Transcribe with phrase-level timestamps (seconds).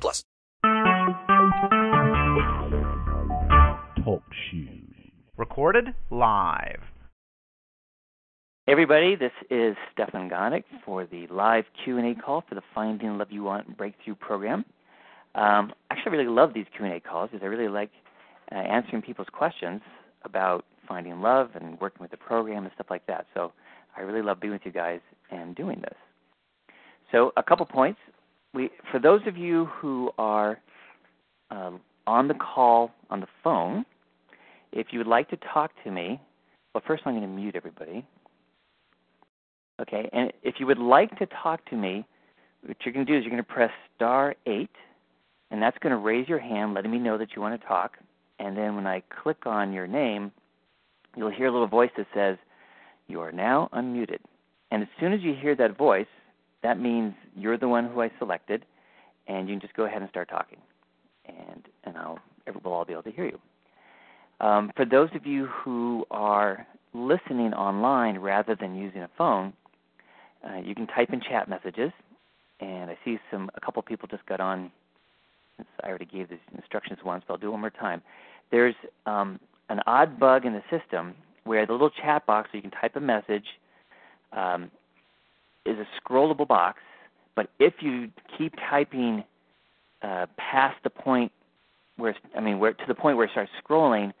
[0.00, 0.24] plus.
[4.04, 4.94] Talk shoes.
[5.36, 6.80] Recorded live.
[8.66, 13.32] Hey everybody, this is Stefan Gonick for the live Q&A call for the Finding Love
[13.32, 14.64] You Want Breakthrough program.
[15.34, 17.90] Um, actually, I really love these Q&A calls because I really like
[18.52, 19.80] uh, answering people's questions
[20.24, 23.26] about finding love and working with the program and stuff like that.
[23.34, 23.52] So
[23.96, 25.96] I really love being with you guys and doing this.
[27.10, 27.98] So a couple points.
[28.54, 30.60] We, for those of you who are
[31.50, 33.84] um, on the call on the phone,
[34.72, 36.20] if you would like to talk to me,
[36.74, 38.06] well, first I'm going to mute everybody.
[39.80, 42.06] Okay, and if you would like to talk to me,
[42.64, 44.68] what you're going to do is you're going to press star 8,
[45.50, 47.96] and that's going to raise your hand, letting me know that you want to talk.
[48.38, 50.30] And then when I click on your name,
[51.16, 52.36] you'll hear a little voice that says,
[53.08, 54.18] You are now unmuted.
[54.70, 56.06] And as soon as you hear that voice,
[56.62, 58.64] that means you're the one who I selected,
[59.26, 60.58] and you can just go ahead and start talking.
[61.26, 62.18] And, and I'll,
[62.64, 63.38] we'll all be able to hear you.
[64.40, 69.52] Um, for those of you who are listening online rather than using a phone,
[70.44, 71.92] uh, you can type in chat messages,
[72.60, 74.70] and I see some a couple people just got on.
[75.84, 78.02] I already gave these instructions once, but I'll do it one more time.
[78.50, 78.74] There's
[79.06, 79.38] um,
[79.68, 82.96] an odd bug in the system where the little chat box where you can type
[82.96, 83.44] a message
[84.32, 84.70] um,
[85.64, 86.80] is a scrollable box,
[87.34, 89.24] but if you keep typing
[90.02, 91.32] uh, past the point
[91.96, 94.12] where I mean, where to the point where it starts scrolling,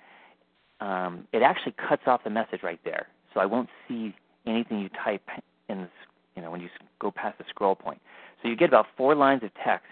[0.80, 3.06] um, it actually cuts off the message right there.
[3.34, 4.14] So I won't see
[4.46, 5.22] anything you type
[5.68, 5.88] in the
[6.36, 6.68] you know, when you
[6.98, 8.00] go past the scroll point.
[8.42, 9.86] So you get about four lines of text,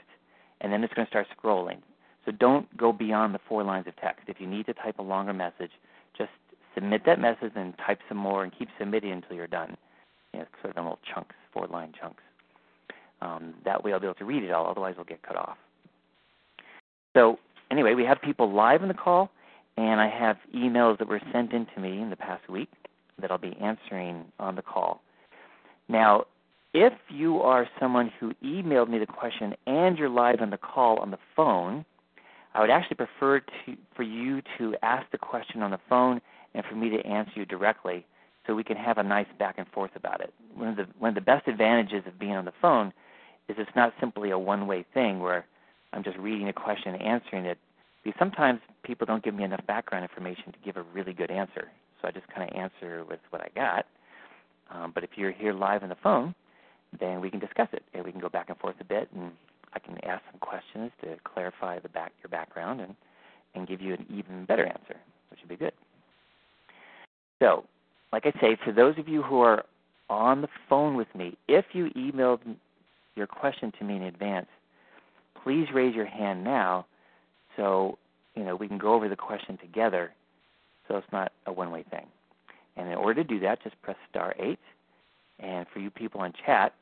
[0.61, 1.79] and then it's going to start scrolling.
[2.25, 4.25] So don't go beyond the four lines of text.
[4.27, 5.71] If you need to type a longer message,
[6.17, 6.31] just
[6.75, 9.77] submit that message and type some more and keep submitting until you're done.
[10.33, 12.23] You know, sort of little chunks, four line chunks.
[13.23, 15.59] Um, that way I'll be able to read it all, otherwise it'll get cut off.
[17.15, 17.39] So
[17.71, 19.31] anyway, we have people live in the call,
[19.77, 22.71] and I have emails that were sent in to me in the past week
[23.21, 25.03] that I'll be answering on the call.
[25.89, 26.25] Now,
[26.73, 30.99] if you are someone who emailed me the question and you're live on the call
[30.99, 31.85] on the phone,
[32.55, 36.21] I would actually prefer to, for you to ask the question on the phone
[36.55, 38.07] and for me to answer you directly
[38.47, 40.33] so we can have a nice back and forth about it.
[40.55, 42.93] One of the one of the best advantages of being on the phone
[43.49, 45.45] is it's not simply a one-way thing where
[45.93, 47.59] I'm just reading a question and answering it.
[48.03, 51.69] Because sometimes people don't give me enough background information to give a really good answer.
[52.01, 53.85] So I just kind of answer with what I got
[54.71, 56.35] um, but if you're here live on the phone,
[56.99, 59.33] then we can discuss it and we can go back and forth a bit, and
[59.73, 62.95] I can ask some questions to clarify the back your background and
[63.55, 64.97] and give you an even better answer,
[65.29, 65.73] which would be good.
[67.41, 67.65] So,
[68.13, 69.65] like I say, for those of you who are
[70.09, 72.41] on the phone with me, if you emailed
[73.15, 74.49] your question to me in advance,
[75.43, 76.87] please raise your hand now
[77.57, 77.99] so
[78.35, 80.13] you know we can go over the question together
[80.91, 82.07] so it's not a one way thing.
[82.77, 84.59] And in order to do that, just press star 8.
[85.39, 86.75] And for you people on chat,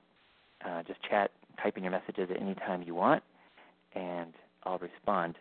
[0.66, 1.30] uh, just chat,
[1.62, 3.22] type in your messages at any time you want,
[3.94, 4.32] and
[4.64, 5.36] I'll respond.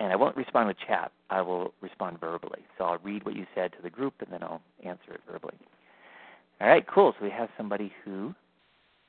[0.00, 1.10] And I won't respond with chat.
[1.28, 2.60] I will respond verbally.
[2.76, 5.54] So I'll read what you said to the group, and then I'll answer it verbally.
[6.60, 7.14] All right, cool.
[7.18, 8.34] So we have somebody who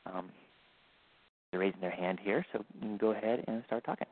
[0.05, 0.29] um,
[1.53, 4.07] is raising their hand here, so you can go ahead and start talking.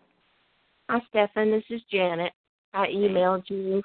[0.89, 1.51] Hi, Stefan.
[1.51, 2.31] This is Janet.
[2.73, 3.81] I emailed you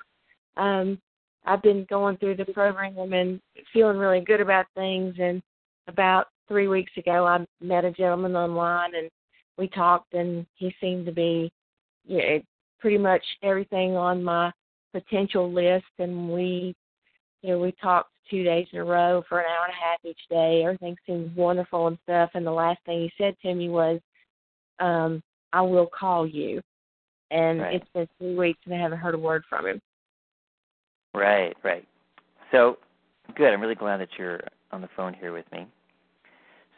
[0.56, 0.98] um,
[1.44, 3.41] I've been going through the program and
[3.72, 5.14] feeling really good about things.
[5.19, 5.42] And
[5.88, 9.10] about three weeks ago, I met a gentleman online and
[9.58, 11.52] we talked, and he seemed to be
[12.06, 12.38] yeah,
[12.82, 14.50] pretty much everything on my
[14.93, 15.87] potential list.
[15.99, 16.75] And we,
[17.40, 20.05] you know, we talked two days in a row for an hour and a half
[20.05, 20.64] each day.
[20.64, 22.31] Everything seemed wonderful and stuff.
[22.34, 24.00] And the last thing he said to me was,
[24.81, 26.61] um, "I will call you."
[27.31, 27.76] And right.
[27.76, 29.81] it's been three weeks and I haven't heard a word from him.
[31.14, 31.87] Right, right.
[32.50, 32.78] So,
[33.37, 33.52] good.
[33.52, 34.40] I'm really glad that you're
[34.70, 35.67] on the phone here with me.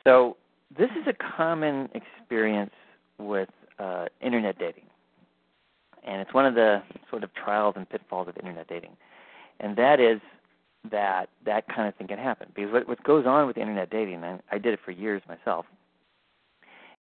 [0.05, 0.37] So,
[0.77, 2.75] this is a common experience
[3.19, 3.49] with
[3.79, 4.85] uh, internet dating.
[6.05, 8.97] And it's one of the sort of trials and pitfalls of internet dating.
[9.61, 10.21] And that is
[10.91, 12.49] that that kind of thing can happen.
[12.55, 15.67] Because what, what goes on with internet dating, and I did it for years myself,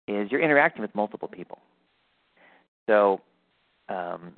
[0.07, 1.59] is you're interacting with multiple people.
[2.87, 3.21] So,
[3.89, 4.33] um,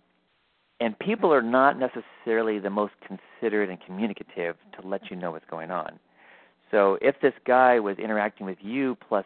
[0.80, 5.46] and people are not necessarily the most considerate and communicative to let you know what's
[5.50, 6.00] going on.
[6.72, 9.26] So if this guy was interacting with you plus,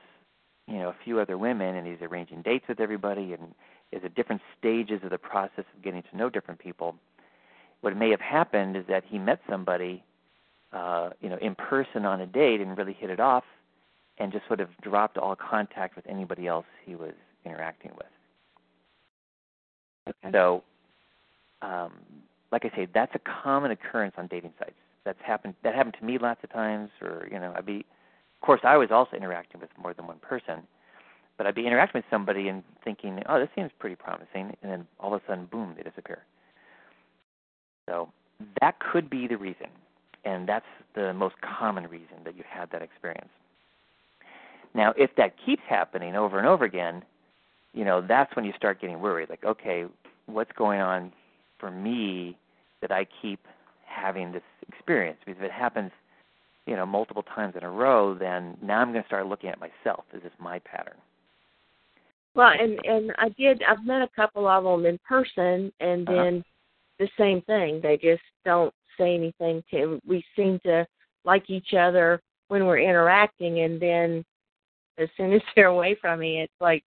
[0.67, 3.55] you know, a few other women, and he's arranging dates with everybody, and
[3.91, 6.95] is at different stages of the process of getting to know different people,
[7.81, 10.03] what may have happened is that he met somebody,
[10.73, 13.43] uh, you know, in person on a date and really hit it off,
[14.17, 17.13] and just sort of dropped all contact with anybody else he was
[17.45, 18.07] interacting with.
[20.09, 20.31] Okay.
[20.31, 20.63] So,
[21.61, 21.93] um,
[22.51, 24.73] like I say, that's a common occurrence on dating sites.
[25.05, 25.53] That's happened.
[25.63, 26.89] That happened to me lots of times.
[27.01, 30.19] Or you know, I'd be, of course, I was also interacting with more than one
[30.19, 30.63] person,
[31.39, 34.85] but I'd be interacting with somebody and thinking, oh, this seems pretty promising, and then
[34.99, 36.19] all of a sudden, boom, they disappear.
[37.89, 38.09] So
[38.59, 39.67] that could be the reason,
[40.25, 40.65] and that's
[40.95, 43.29] the most common reason that you had that experience.
[44.75, 47.03] Now, if that keeps happening over and over again,
[47.73, 49.29] you know, that's when you start getting worried.
[49.29, 49.85] Like, okay,
[50.25, 51.13] what's going on
[51.57, 52.37] for me
[52.81, 53.39] that I keep
[53.85, 55.19] having this experience?
[55.25, 55.91] Because if it happens,
[56.65, 59.57] you know, multiple times in a row, then now I'm going to start looking at
[59.61, 60.03] myself.
[60.13, 60.97] Is this my pattern?
[62.35, 63.63] Well, and and I did.
[63.63, 66.23] I've met a couple of them in person, and Uh-huh.
[66.23, 66.43] then
[66.99, 67.81] the same thing.
[67.81, 69.99] They just don't say anything to.
[70.05, 70.85] We seem to
[71.25, 74.23] like each other when we're interacting, and then
[74.97, 76.83] as soon as they're away from me, it's like,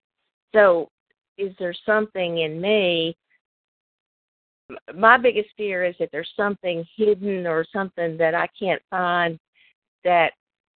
[0.53, 0.89] so
[1.37, 3.15] is there something in me?
[4.93, 9.39] My biggest fear is that there's something hidden or something that I can't find
[10.03, 10.33] that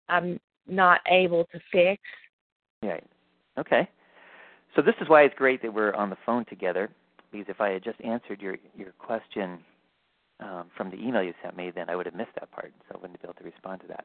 [0.08, 2.02] I'm not able to fix.
[2.82, 3.04] Right.
[3.58, 3.88] Okay.
[4.74, 6.88] So this is why it's great that we're on the phone together.
[7.30, 9.58] Because if I had just answered your your question
[10.40, 12.96] um, from the email you sent me, then I would have missed that part, so
[12.96, 14.04] I wouldn't be able to respond to that.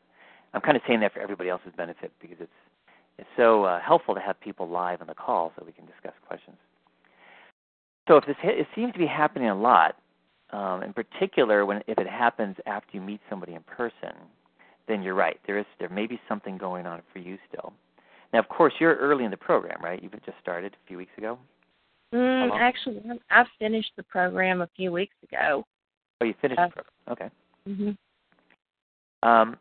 [0.54, 2.52] I'm kind of saying that for everybody else's benefit because it's
[3.18, 6.14] it's so uh, helpful to have people live on the call so we can discuss
[6.28, 6.58] questions.
[8.08, 9.96] So if this it seems to be happening a lot,
[10.52, 14.16] um, in particular when if it happens after you meet somebody in person,
[14.88, 15.40] then you're right.
[15.46, 17.74] There is there may be something going on for you still.
[18.34, 20.02] Now, of course, you're early in the program, right?
[20.02, 21.38] You've just started a few weeks ago.
[22.14, 25.66] Mm, actually, I finished the program a few weeks ago.
[26.22, 26.94] Oh, you finished Uh, the program.
[27.10, 27.30] Okay.
[27.66, 29.58] hmm Um,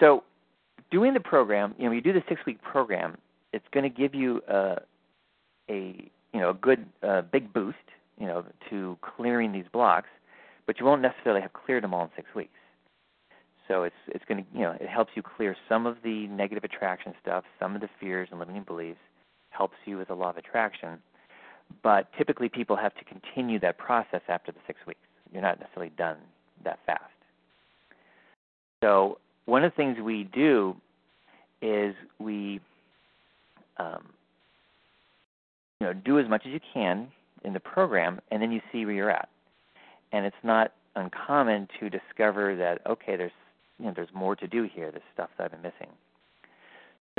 [0.00, 0.24] so,
[0.90, 3.16] doing the program, you know, you do the six-week program,
[3.52, 4.76] it's going to give you a,
[5.68, 7.76] a you know, a good, uh, big boost,
[8.18, 10.08] you know, to clearing these blocks,
[10.66, 12.50] but you won't necessarily have cleared them all in six weeks.
[13.68, 16.64] So it's it's going to, you know, it helps you clear some of the negative
[16.64, 18.98] attraction stuff, some of the fears and limiting beliefs,
[19.50, 20.98] helps you with the law of attraction.
[21.82, 25.00] But typically, people have to continue that process after the six weeks.
[25.32, 26.18] You're not necessarily done
[26.64, 27.02] that fast.
[28.82, 30.76] So one of the things we do
[31.62, 32.60] is we,
[33.78, 34.02] um,
[35.80, 37.08] you know, do as much as you can
[37.44, 39.28] in the program, and then you see where you're at.
[40.12, 43.32] And it's not uncommon to discover that okay, there's
[43.84, 44.90] you know there's more to do here.
[44.90, 45.92] There's stuff that I've been missing.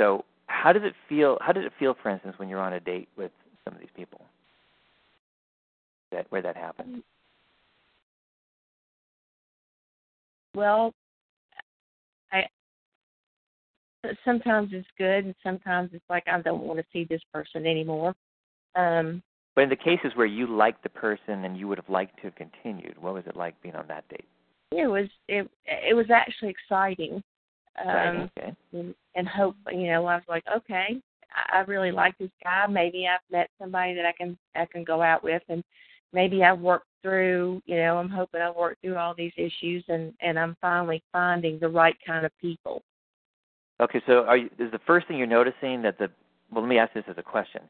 [0.00, 1.38] So how does it feel?
[1.40, 3.30] How does it feel, for instance, when you're on a date with
[3.64, 4.20] some of these people?
[6.10, 7.04] That where that happens?
[10.56, 10.92] Well,
[12.32, 12.46] I
[14.24, 18.12] sometimes it's good, and sometimes it's like I don't want to see this person anymore.
[18.74, 19.22] Um,
[19.54, 22.22] But in the cases where you liked the person and you would have liked to
[22.24, 24.26] have continued, what was it like being on that date?
[24.72, 27.22] It was it it was actually exciting.
[27.84, 28.56] Um, okay.
[28.72, 30.98] and, and hope you know I was like okay
[31.30, 34.82] I, I really like this guy maybe I've met somebody that I can I can
[34.82, 35.62] go out with and
[36.14, 40.14] maybe I've worked through you know I'm hoping I've worked through all these issues and
[40.22, 42.82] and I'm finally finding the right kind of people
[43.80, 46.10] Okay, so are you, is the first thing you're noticing that the
[46.50, 47.62] well, let me ask this as a question.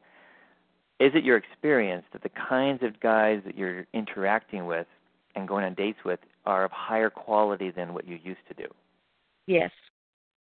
[1.01, 4.87] Is it your experience that the kinds of guys that you're interacting with
[5.35, 8.69] and going on dates with are of higher quality than what you used to do?
[9.47, 9.71] yes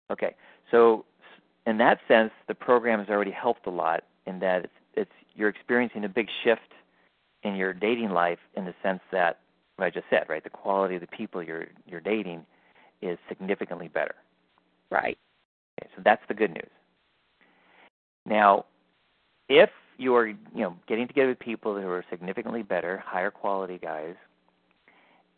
[0.10, 0.36] Okay,
[0.72, 1.06] so
[1.66, 5.50] in that sense, the program has already helped a lot in that it's, it's you're
[5.50, 6.62] experiencing a big shift
[7.44, 9.40] in your dating life in the sense that
[9.76, 10.44] what I just said, right?
[10.44, 12.46] The quality of the people you're you're dating
[13.02, 14.16] is significantly better.
[14.90, 15.18] right
[15.80, 16.70] Okay, so that's the good news.
[18.26, 18.66] Now,
[19.50, 24.16] if you're you know getting together with people who are significantly better, higher quality guys,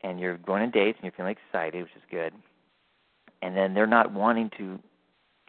[0.04, 2.34] and you're going on dates and you're feeling excited, which is good,
[3.42, 4.80] and then they're not wanting to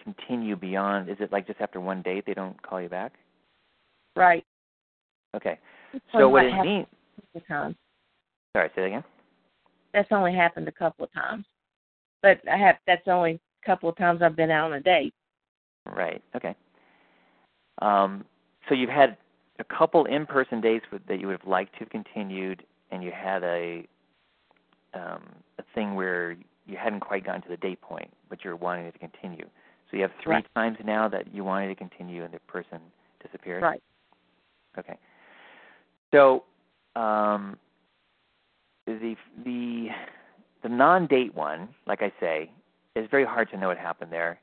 [0.03, 3.13] continue beyond, is it like just after one date they don't call you back?
[4.17, 4.45] right
[5.37, 5.59] Okay.
[5.93, 6.87] That's So what it means?
[7.19, 7.77] a couple of times.
[8.57, 9.05] Sorry, say that again.
[9.93, 11.45] that's only happened a couple of times
[12.23, 15.15] but I have that's only a couple of times I've been out on a date
[15.87, 16.23] Right.
[16.37, 16.55] Okay.
[17.83, 18.25] Um,
[18.69, 19.17] so you've had
[19.59, 23.11] a couple in-person dates with, that you would have liked to have continued, and you
[23.11, 23.87] had a
[24.95, 25.23] um,
[25.59, 28.93] a thing where you hadn't quite gotten to the date point, but you're wanting it
[28.93, 29.47] to continue.
[29.91, 30.47] So you have three Right.
[30.55, 32.81] times now that you wanted to continue, and the person
[33.23, 33.63] disappeared.
[33.63, 33.83] Right.
[34.79, 34.97] Okay.
[36.13, 36.45] So
[36.97, 37.59] um,
[38.87, 39.89] the the
[40.63, 42.51] the non-date one, like I say,
[42.95, 44.39] is very hard to know what happened there,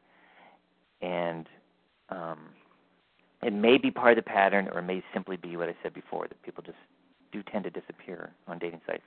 [1.02, 1.48] and
[2.10, 2.40] um,
[3.44, 5.94] it may be part of the pattern, or it may simply be what I said
[5.94, 6.78] before that people just
[7.32, 9.04] do tend to disappear on dating sites.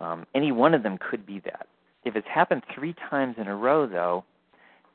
[0.00, 1.66] Um, any one of them could be that.
[2.04, 4.24] If it's happened three times in a row, though,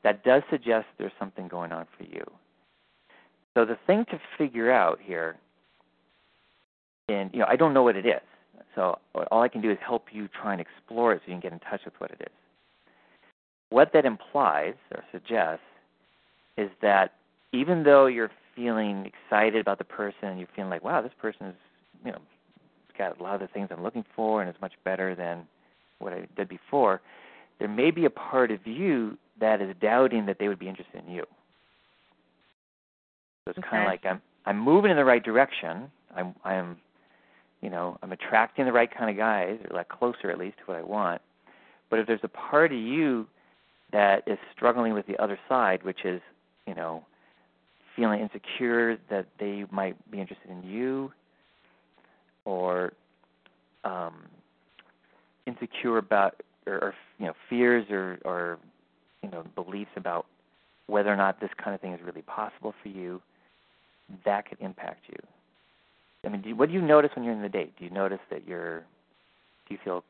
[0.03, 2.23] that does suggest there's something going on for you.
[3.53, 5.35] So the thing to figure out here,
[7.09, 8.21] and you know, I don't know what it is.
[8.75, 8.99] So
[9.31, 11.51] all I can do is help you try and explore it so you can get
[11.51, 12.33] in touch with what it is.
[13.69, 15.65] What that implies or suggests
[16.57, 17.13] is that
[17.51, 21.55] even though you're feeling excited about the person you're feeling like, wow, this person is,
[22.05, 22.19] you know,
[22.97, 25.47] got a lot of the things I'm looking for and is much better than
[25.99, 27.01] what I did before,
[27.59, 31.03] there may be a part of you that is doubting that they would be interested
[31.05, 31.23] in you.
[33.45, 35.91] So it's kind of like I'm I'm moving in the right direction.
[36.15, 36.77] I'm I'm
[37.61, 40.63] you know I'm attracting the right kind of guys, or like closer at least to
[40.65, 41.21] what I want.
[41.89, 43.27] But if there's a part of you
[43.91, 46.21] that is struggling with the other side, which is
[46.67, 47.03] you know
[47.95, 51.11] feeling insecure that they might be interested in you,
[52.45, 52.93] or
[53.83, 54.23] um,
[55.47, 58.57] insecure about or, or you know fears or or
[59.23, 60.25] you know beliefs about
[60.87, 63.21] whether or not this kind of thing is really possible for you,
[64.25, 65.15] that could impact you.
[66.25, 67.73] I mean, do you, what do you notice when you're in the date?
[67.79, 70.03] Do you notice that you're do you feel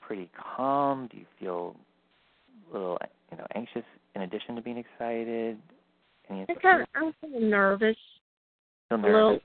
[0.00, 1.08] pretty calm?
[1.10, 1.76] Do you feel
[2.70, 2.98] a little
[3.30, 5.58] you know anxious in addition to being excited?
[6.30, 7.96] Any I kind of, I'm kind of nervous.
[8.88, 9.40] feel A little,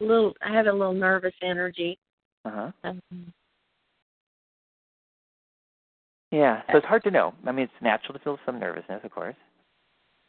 [0.00, 0.34] little.
[0.42, 1.98] I have a little nervous energy.
[2.44, 2.72] Uh huh.
[2.84, 3.32] Um,
[6.32, 7.34] Yeah, so it's hard to know.
[7.46, 9.36] I mean, it's natural to feel some nervousness, of course.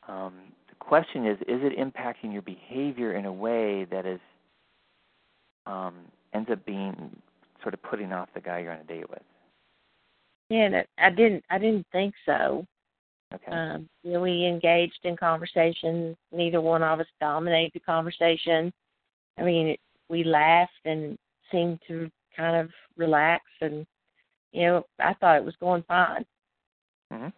[0.07, 0.33] Um,
[0.69, 4.19] the question is, is it impacting your behavior in a way that is
[5.65, 5.95] um,
[6.33, 7.11] ends up being
[7.61, 9.21] sort of putting off the guy you're on a date with?
[10.49, 11.43] yeah, I didn't.
[11.49, 12.65] I didn't think so.
[13.33, 13.51] Okay.
[13.51, 16.15] Um, you know, we engaged in conversation.
[16.31, 18.71] Neither one of us dominated the conversation.
[19.37, 19.79] I mean, it,
[20.09, 21.17] we laughed and
[21.51, 23.85] seemed to kind of relax, and
[24.51, 26.25] you know, I thought it was going fine.
[27.11, 27.29] hmm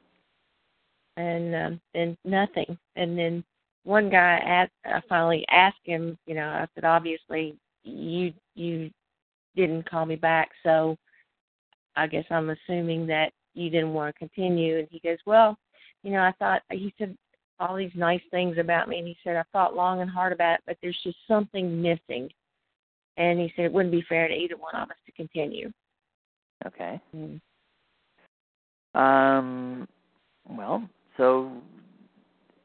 [1.17, 2.77] and um, then nothing.
[2.95, 3.43] And then
[3.83, 8.89] one guy asked, I finally asked him, you know, I said, obviously you you
[9.55, 10.95] didn't call me back, so
[11.95, 14.79] I guess I'm assuming that you didn't want to continue.
[14.79, 15.57] And he goes, well,
[16.03, 17.17] you know, I thought he said
[17.59, 20.55] all these nice things about me, and he said I thought long and hard about
[20.55, 22.29] it, but there's just something missing.
[23.17, 25.71] And he said it wouldn't be fair to either one of us to continue.
[26.65, 27.01] Okay.
[27.15, 27.39] Mm.
[28.95, 29.87] Um,
[30.49, 30.87] well,
[31.17, 31.51] so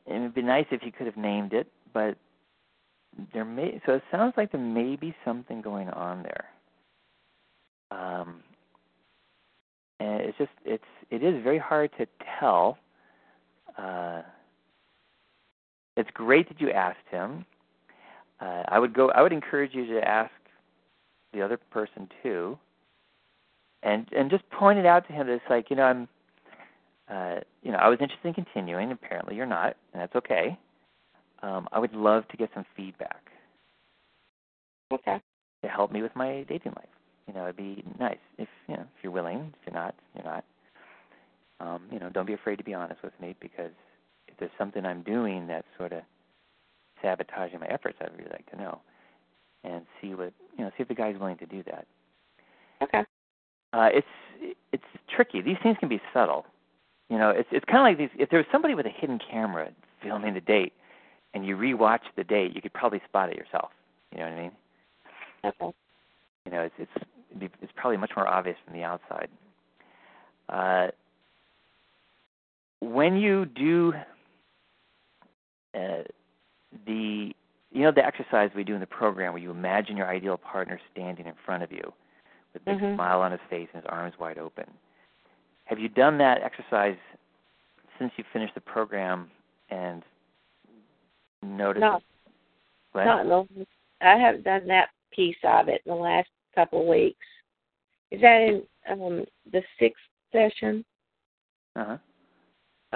[0.07, 2.17] it would be nice if you could have named it, but
[3.33, 3.81] there may.
[3.87, 6.45] So it sounds like there may be something going on there.
[7.91, 8.43] Um,
[10.01, 12.07] and it's just it's it is very hard to
[12.39, 12.79] tell.
[13.79, 14.23] Uh,
[15.97, 17.45] it's great that you asked him.
[18.41, 19.11] Uh, I would go.
[19.11, 20.33] I would encourage you to ask
[21.33, 22.59] the other person too,
[23.83, 26.09] and and just point it out to him that it's like you know I'm,
[27.09, 28.93] uh, you know I was interested in continuing.
[28.93, 30.59] Apparently you're not, and that's okay.
[31.43, 33.23] Um, I would love to get some feedback
[34.93, 35.21] Okay.
[35.63, 36.89] to help me with my dating life.
[37.29, 39.53] You know, it'd be nice if you know if you're willing.
[39.61, 40.45] If you're not, you're not.
[41.61, 43.71] Um, you know, don't be afraid to be honest with me because
[44.35, 46.03] if there's something I'm doing that's sort of
[47.01, 48.81] sabotaging my efforts, I'd really like to know
[49.63, 50.71] and see what you know.
[50.77, 51.87] See if the guy's willing to do that.
[52.83, 53.05] Okay.
[53.73, 55.41] Uh, it's it's tricky.
[55.41, 56.47] These things can be subtle.
[57.09, 58.17] You know, it's it's kind of like these.
[58.21, 59.71] If there was somebody with a hidden camera
[60.03, 60.73] filming the date,
[61.33, 63.71] and you rewatch the date, you could probably spot it yourself.
[64.13, 64.53] You know what I mean?
[65.45, 65.77] Okay.
[66.47, 69.29] You know, it's it's it'd be, it's probably much more obvious from the outside.
[70.49, 70.89] Uh,
[72.81, 73.95] when you do
[75.75, 76.03] uh,
[76.87, 77.35] the
[77.71, 80.81] you know the exercise we do in the program where you imagine your ideal partner
[80.93, 81.93] standing in front of you
[82.53, 82.95] with a big Mhm.
[82.95, 84.67] smile on his face and his arms wide open.
[85.65, 86.97] Have you done that exercise
[87.99, 89.31] since you finished the program
[89.71, 90.05] and
[91.43, 91.81] noticed?
[91.81, 92.01] No.
[92.93, 93.05] What?
[93.05, 93.67] Not in the,
[94.01, 97.27] I haven't done that piece of it in the last couple of weeks.
[98.11, 100.85] Is that in um, the sixth session?
[101.75, 101.99] Uh-huh.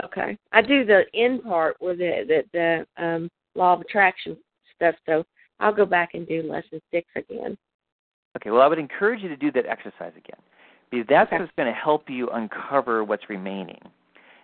[0.04, 0.36] Okay.
[0.52, 4.36] I do the end part with the the, the um, law of attraction
[4.76, 4.94] stuff.
[5.06, 5.24] So
[5.60, 7.56] I'll go back and do lesson six again.
[8.36, 10.40] Okay, well, I would encourage you to do that exercise again
[10.90, 11.40] because that's Okay.
[11.40, 13.80] what's going to help you uncover what's remaining.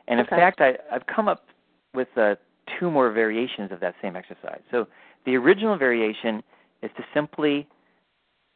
[0.09, 0.37] And in Okay.
[0.37, 1.47] fact, I, I've come up
[1.95, 2.35] with uh,
[2.79, 4.61] two more variations of that same exercise.
[4.71, 4.87] So
[5.27, 6.43] the original variation
[6.83, 7.67] is to simply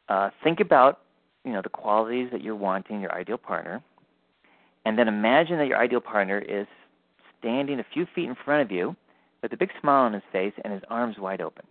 [0.09, 1.01] uh, think about
[1.45, 3.81] you know the qualities that you're wanting in your ideal partner,
[4.85, 6.67] and then imagine that your ideal partner is
[7.39, 8.95] standing a few feet in front of you
[9.41, 11.65] with a big smile on his face and his arms wide open.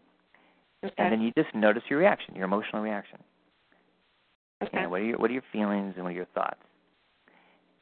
[0.84, 0.94] Okay.
[0.98, 3.18] And then you just notice your reaction, your emotional reaction.
[4.60, 4.82] You okay.
[4.82, 6.60] know, what are your what are your feelings and what are your thoughts?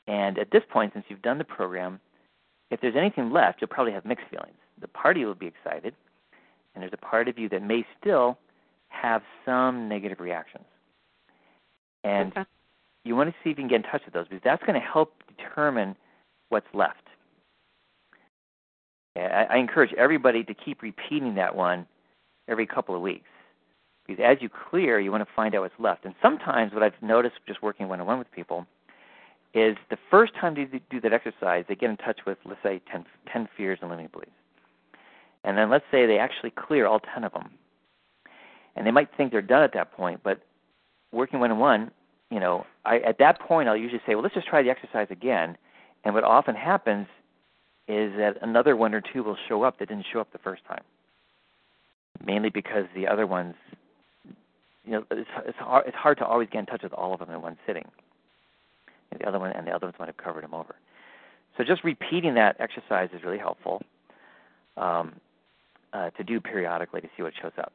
[0.06, 2.00] And at this point, since you've done the program,
[2.70, 4.56] if there's anything left, you'll probably have mixed feelings.
[4.80, 5.94] The party will be excited,
[6.74, 8.38] and there's a part of you that may still
[8.88, 10.64] have some negative reactions.
[12.04, 12.44] And okay.
[13.04, 14.80] you want to see if you can get in touch with those because that's going
[14.80, 15.96] to help determine
[16.50, 17.05] what's left.
[19.16, 21.86] I, I encourage everybody to keep repeating that one
[22.48, 23.28] every couple of weeks
[24.06, 26.04] because as you clear, you want to find out what's left.
[26.04, 28.66] And sometimes what I've noticed just working one on one with people
[29.54, 32.80] is the first time they do that exercise, they get in touch with, let's say,
[32.90, 34.30] 10, 10 fears and limiting beliefs.
[35.44, 37.50] And then let's say they actually clear all 10 of them.
[38.74, 40.40] And they might think they're done at that point, but
[41.12, 41.90] working one on one,
[42.30, 45.06] you know, I, at that point I'll usually say, well, let's just try the exercise
[45.10, 45.56] again.
[46.04, 47.06] And what often happens
[47.88, 50.64] is that another one or two will show up that didn't show up the first
[50.66, 50.82] time,
[52.24, 53.54] mainly because the other ones,
[54.84, 57.20] you know, it's it's hard, it's hard to always get in touch with all of
[57.20, 57.86] them in one sitting.
[59.10, 60.74] And the other one and the other ones might have covered them over.
[61.56, 63.82] So just repeating that exercise is really helpful
[64.76, 65.14] um,
[65.92, 67.72] uh, to do periodically to see what shows up.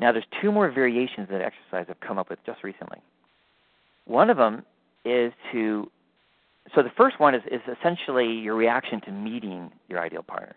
[0.00, 2.98] Now, there's two more variations that exercise I've come up with just recently.
[4.06, 4.64] One of them
[5.04, 5.90] is to
[6.74, 10.56] so the first one is, is essentially your reaction to meeting your ideal partner.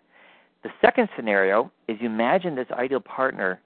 [0.63, 3.59] The second scenario is you imagine this ideal partner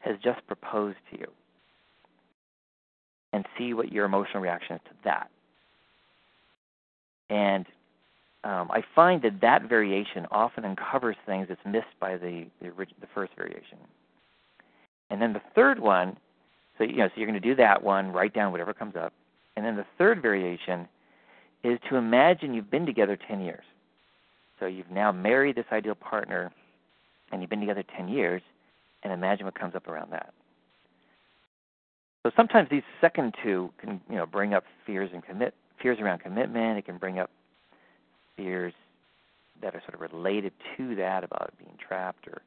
[0.00, 1.26] has just proposed to you
[3.32, 5.30] and see what your emotional reaction is to that.
[7.30, 7.66] And
[8.44, 13.06] um, I find that that variation often uncovers things that's missed by the, the, the
[13.14, 13.78] first variation.
[15.10, 16.16] And then the third one,
[16.76, 19.12] so you know, so you're going to do that one, write down whatever comes up,
[19.56, 20.86] and then the third variation
[21.64, 23.64] is to imagine you've been together 10 years.
[24.60, 26.52] So you've now married this ideal partner,
[27.32, 28.42] and you've been together 10 years,
[29.02, 30.32] and imagine what comes up around that.
[32.22, 36.20] So sometimes these second two can, you know, bring up fears and commit fears around
[36.20, 36.78] commitment.
[36.78, 37.30] It can bring up
[38.36, 38.72] fears
[39.62, 42.42] that are sort of related to that about being trapped or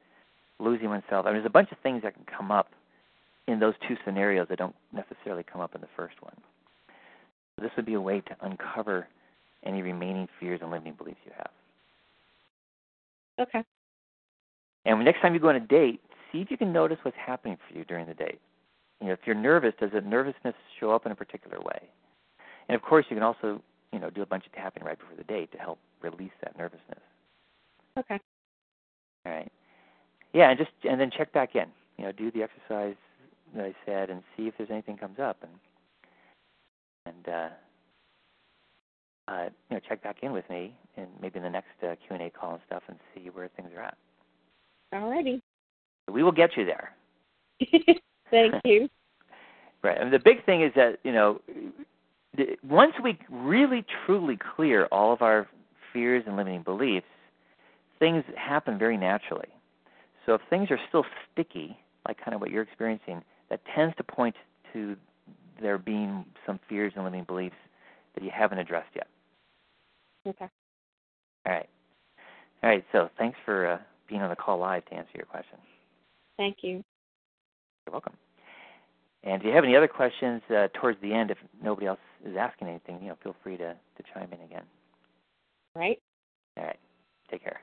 [0.58, 1.26] losing oneself.
[1.26, 2.70] I mean, there's a bunch of things that can come up
[3.46, 6.34] in those two scenarios that don't necessarily come up in the first one.
[7.60, 9.08] This would be a way to uncover
[9.64, 11.50] any remaining fears and limiting beliefs you have.
[13.40, 13.62] Okay.
[14.84, 16.00] And next time you go on a date,
[16.32, 18.40] see if you can notice what's happening for you during the date.
[19.00, 21.88] You know, if you're nervous, does the nervousness show up in a particular way?
[22.68, 25.16] And of course, you can also, you know, do a bunch of tapping right before
[25.16, 27.00] the date to help release that nervousness.
[27.98, 28.18] Okay.
[29.26, 29.50] All right.
[30.32, 31.66] Yeah, and just and then check back in.
[31.96, 32.96] You know, do the exercise
[33.54, 35.52] that I said and see if there's anything comes up and
[37.24, 37.48] and uh,
[39.30, 42.16] uh, you know check back in with me and maybe in the next uh, Q
[42.16, 43.96] and A call and stuff and see where things are at.
[44.94, 45.40] Alrighty.
[46.10, 46.94] We will get you there.
[48.30, 48.88] Thank you.
[49.82, 50.00] Right.
[50.00, 51.40] And the big thing is that you know,
[52.62, 55.48] once we really truly clear all of our
[55.92, 57.06] fears and limiting beliefs,
[57.98, 59.48] things happen very naturally.
[60.26, 61.76] So if things are still sticky,
[62.06, 64.36] like kind of what you're experiencing, that tends to point
[64.72, 64.96] to
[65.60, 67.56] there being some fears and limiting beliefs
[68.14, 69.06] that you haven't addressed yet.
[70.26, 70.48] Okay.
[71.46, 71.68] All right.
[72.62, 72.84] All right.
[72.92, 75.58] So thanks for uh, being on the call live to answer your question.
[76.36, 76.82] Thank you.
[77.86, 78.14] You're welcome.
[79.24, 82.36] And if you have any other questions uh, towards the end, if nobody else is
[82.38, 84.62] asking anything, you know, feel free to, to chime in again.
[85.74, 86.00] Right?
[86.56, 86.78] All right.
[87.30, 87.60] Take care.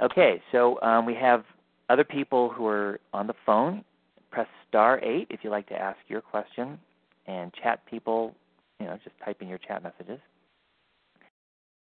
[0.00, 1.44] Okay, so um, we have
[1.88, 3.84] other people who are on the phone.
[4.38, 6.78] Press star eight if you'd like to ask your question,
[7.26, 8.36] and chat people,
[8.78, 10.20] you know, just type in your chat messages.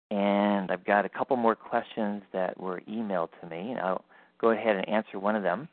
[0.10, 4.06] And I've got a couple more questions that were emailed to me, and I'll
[4.39, 5.67] go ahead and answer one of them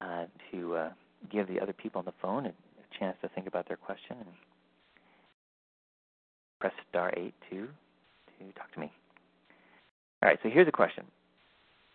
[0.00, 0.88] uh, to uh,
[1.30, 2.52] give the other people on the phone a,
[2.98, 4.16] chance to think about their question.
[4.18, 4.28] And
[6.60, 7.56] press star eight to
[8.38, 8.90] to talk to me.
[10.22, 11.04] All right, so here's a question.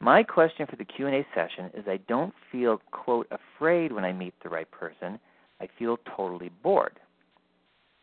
[0.01, 4.33] My question for the Q&A session is I don't feel quote afraid when I meet
[4.41, 5.19] the right person.
[5.61, 6.99] I feel totally bored.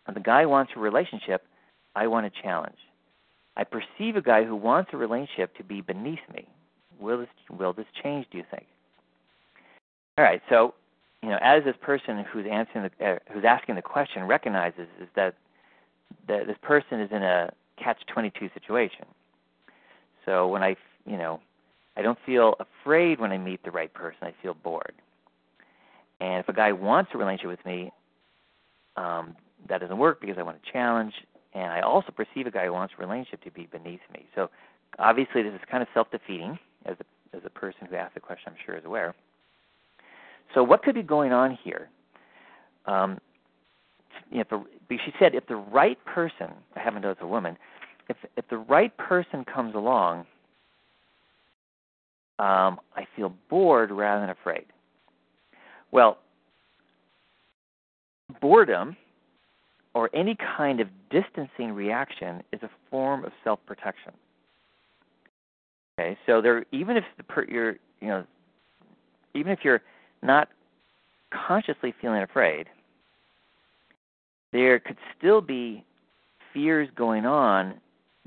[0.05, 1.43] When the guy wants a relationship,
[1.97, 2.79] I want a challenge.
[3.57, 6.47] I perceive a guy who wants a relationship to be beneath me.
[7.01, 8.27] Will this will this change?
[8.31, 8.67] Do you think?
[10.17, 10.41] All right.
[10.49, 10.75] So,
[11.21, 15.09] you know, as this person who's answering the uh, who's asking the question recognizes is
[15.17, 15.35] that
[16.29, 19.07] that this person is in a catch twenty two situation.
[20.25, 21.41] So when I you know
[21.99, 24.21] I don't feel afraid when I meet the right person.
[24.23, 24.95] I feel bored.
[26.21, 27.91] And if a guy wants a relationship with me,
[28.97, 29.35] um,
[29.69, 31.13] that doesn't work because I want a challenge,
[31.55, 34.27] and I also perceive a guy who wants a relationship to be beneath me.
[34.37, 34.49] So
[35.01, 38.53] obviously, this is kind of self-defeating, as the, as the person who asked the question,
[38.53, 39.15] I'm sure, is aware.
[40.55, 41.89] So what could be going on here?
[42.87, 43.19] Um,
[44.31, 47.57] if a, she said, if the right person, I haven't know it's a woman,
[48.09, 50.27] if if the right person comes along,
[52.39, 54.67] um, I feel bored rather than afraid.
[55.91, 56.19] Well,
[58.41, 58.97] boredom
[59.95, 64.13] or any kind of distancing reaction is a form of self-protection.
[65.99, 68.25] Okay, so there, even if the per, you're, you know,
[69.35, 69.83] even if you're
[70.23, 70.49] not
[71.33, 72.67] consciously feeling afraid,
[74.53, 75.85] there could still be
[76.55, 77.75] fears going on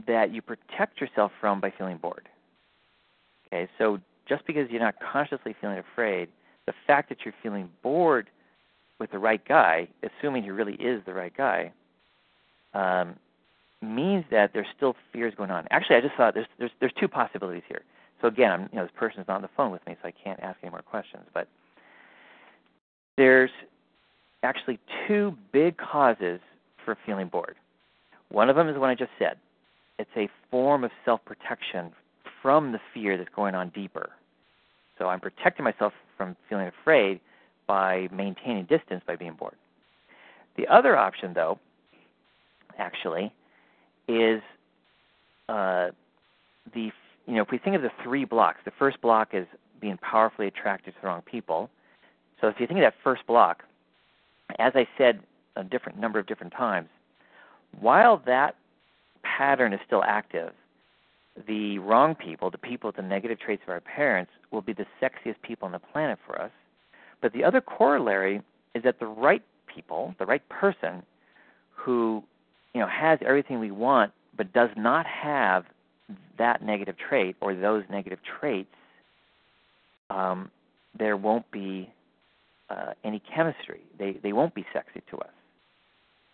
[0.07, 2.27] that you protect yourself from by feeling bored.
[3.51, 6.29] Okay, so just because you're not consciously feeling afraid,
[6.65, 8.27] the fact that you're feeling bored
[8.99, 11.71] with the right guy, assuming he really is the right guy,
[12.73, 13.15] um,
[13.81, 15.67] means that there's still fears going on.
[15.71, 17.81] Actually, I just thought there's there's there's two possibilities here.
[18.21, 20.11] So again, I'm, you know, this person's not on the phone with me, so I
[20.11, 21.23] can't ask any more questions.
[21.33, 21.47] But
[23.17, 23.49] there's
[24.43, 26.39] actually two big causes
[26.85, 27.55] for feeling bored.
[28.29, 29.37] One of them is what I just said.
[29.97, 31.91] It's a form of self-protection
[32.41, 34.09] from the fear that's going on deeper.
[34.97, 37.19] So I'm protecting myself from feeling afraid
[37.67, 39.55] by maintaining distance by being bored.
[40.57, 41.59] The other option, though,
[42.77, 43.33] actually,
[44.07, 44.41] is
[45.49, 45.89] uh,
[46.73, 46.91] the
[47.27, 49.45] you know if we think of the three blocks, the first block is
[49.79, 51.69] being powerfully attracted to the wrong people.
[52.39, 53.63] So if you think of that first block,
[54.59, 55.21] as I said
[55.55, 56.89] a different number of different times,
[57.79, 58.55] while that
[59.23, 60.53] pattern is still active,
[61.47, 64.85] the wrong people, the people with the negative traits of our parents, will be the
[65.01, 66.51] sexiest people on the planet for us.
[67.21, 68.41] But the other corollary
[68.73, 71.03] is that the right people, the right person,
[71.75, 72.23] who
[72.73, 75.65] you know has everything we want but does not have
[76.37, 78.73] that negative trait or those negative traits,
[80.09, 80.49] um,
[80.97, 81.91] there won't be
[82.69, 83.81] uh, any chemistry.
[83.97, 85.31] They they won't be sexy to us.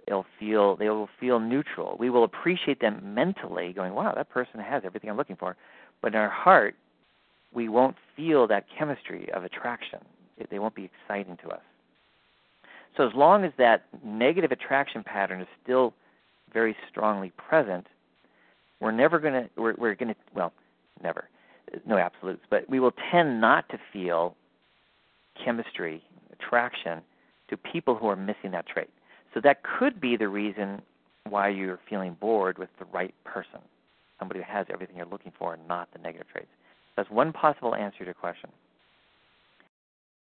[0.08, 1.98] They'll feel they will feel neutral.
[2.00, 5.56] We will appreciate them mentally, going, "Wow, that person has everything I'm looking for,"
[6.02, 6.76] but in our heart,
[7.52, 10.00] we won't feel that chemistry of attraction.
[10.50, 11.62] They won't be exciting to us.
[12.96, 15.94] So as long as that negative attraction pattern is still
[16.54, 17.88] very strongly present,
[18.80, 20.54] we're never going to we're, we're going to well,
[21.04, 21.28] never,
[21.86, 24.36] no absolutes, but we will tend not to feel
[25.44, 27.02] chemistry, attraction
[27.50, 28.90] to people who are missing that trait.
[29.38, 30.82] So that could be the reason
[31.30, 33.60] why you're feeling bored with the right person,
[34.18, 36.48] somebody who has everything you're looking for and not the negative traits.
[36.96, 38.50] That's one possible answer to your question.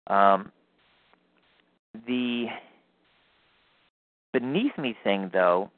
[0.07, 0.51] Um,
[2.05, 2.47] the
[4.33, 5.71] beneath me thing, though,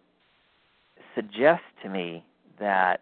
[1.13, 2.25] suggests to me
[2.59, 3.01] that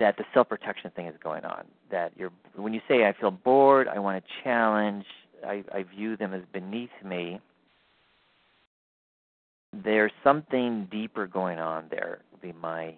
[0.00, 1.66] that the self protection thing is going on.
[1.92, 5.04] That you're when you say I feel bored, I want to challenge,
[5.46, 7.40] I, I view them as beneath me.
[9.72, 12.20] There's something deeper going on there.
[12.32, 12.94] Would be my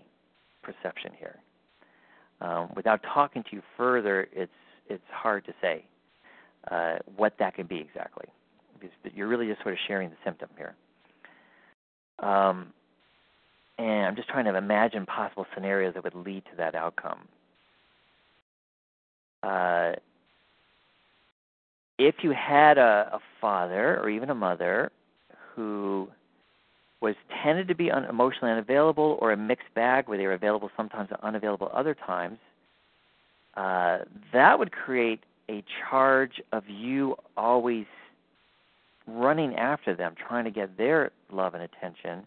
[0.62, 1.36] perception here.
[2.40, 4.52] Um, without talking to you further, it's
[4.88, 5.84] it's hard to say
[6.70, 8.26] uh, what that can be exactly.
[8.80, 10.74] Because you're really just sort of sharing the symptom here.
[12.18, 12.72] Um,
[13.78, 17.28] and I'm just trying to imagine possible scenarios that would lead to that outcome.
[19.42, 19.92] Uh,
[21.98, 24.90] if you had a, a father or even a mother
[25.54, 26.08] who
[27.00, 30.70] was tended to be un- emotionally unavailable or a mixed bag where they were available
[30.76, 32.38] sometimes and unavailable other times,
[33.54, 33.98] uh,
[34.32, 37.86] that would create a charge of you always
[39.06, 42.26] running after them, trying to get their love and attention,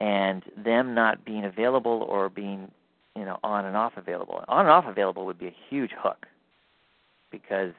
[0.00, 2.70] and them not being available or being,
[3.16, 4.44] you know, on and off available.
[4.48, 6.26] On and off available would be a huge hook
[7.30, 7.72] because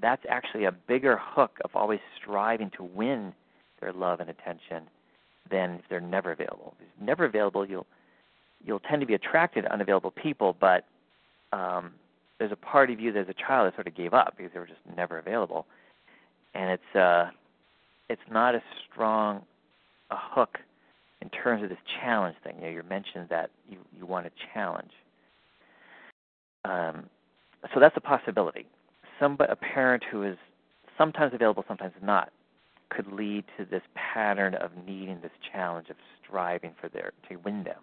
[0.00, 3.32] that's actually a bigger hook of always striving to win
[3.80, 4.84] their love and attention
[5.52, 6.74] than if they're never available.
[6.80, 7.86] If never available, you'll
[8.64, 10.84] you'll tend to be attracted to unavailable people, but
[11.52, 11.92] um,
[12.38, 14.52] there's a part of you that as a child that sort of gave up because
[14.52, 15.66] they were just never available,
[16.54, 17.30] and it's uh,
[18.08, 19.42] it's not as strong
[20.10, 20.58] a hook
[21.20, 22.56] in terms of this challenge thing.
[22.56, 24.90] You know, you mentioned that you you want a challenge.
[26.64, 27.04] Um,
[27.74, 28.66] so that's a possibility.
[29.20, 30.36] Some a parent who is
[30.98, 32.32] sometimes available, sometimes not,
[32.94, 37.64] could lead to this pattern of needing this challenge of striving for their to win
[37.64, 37.80] them.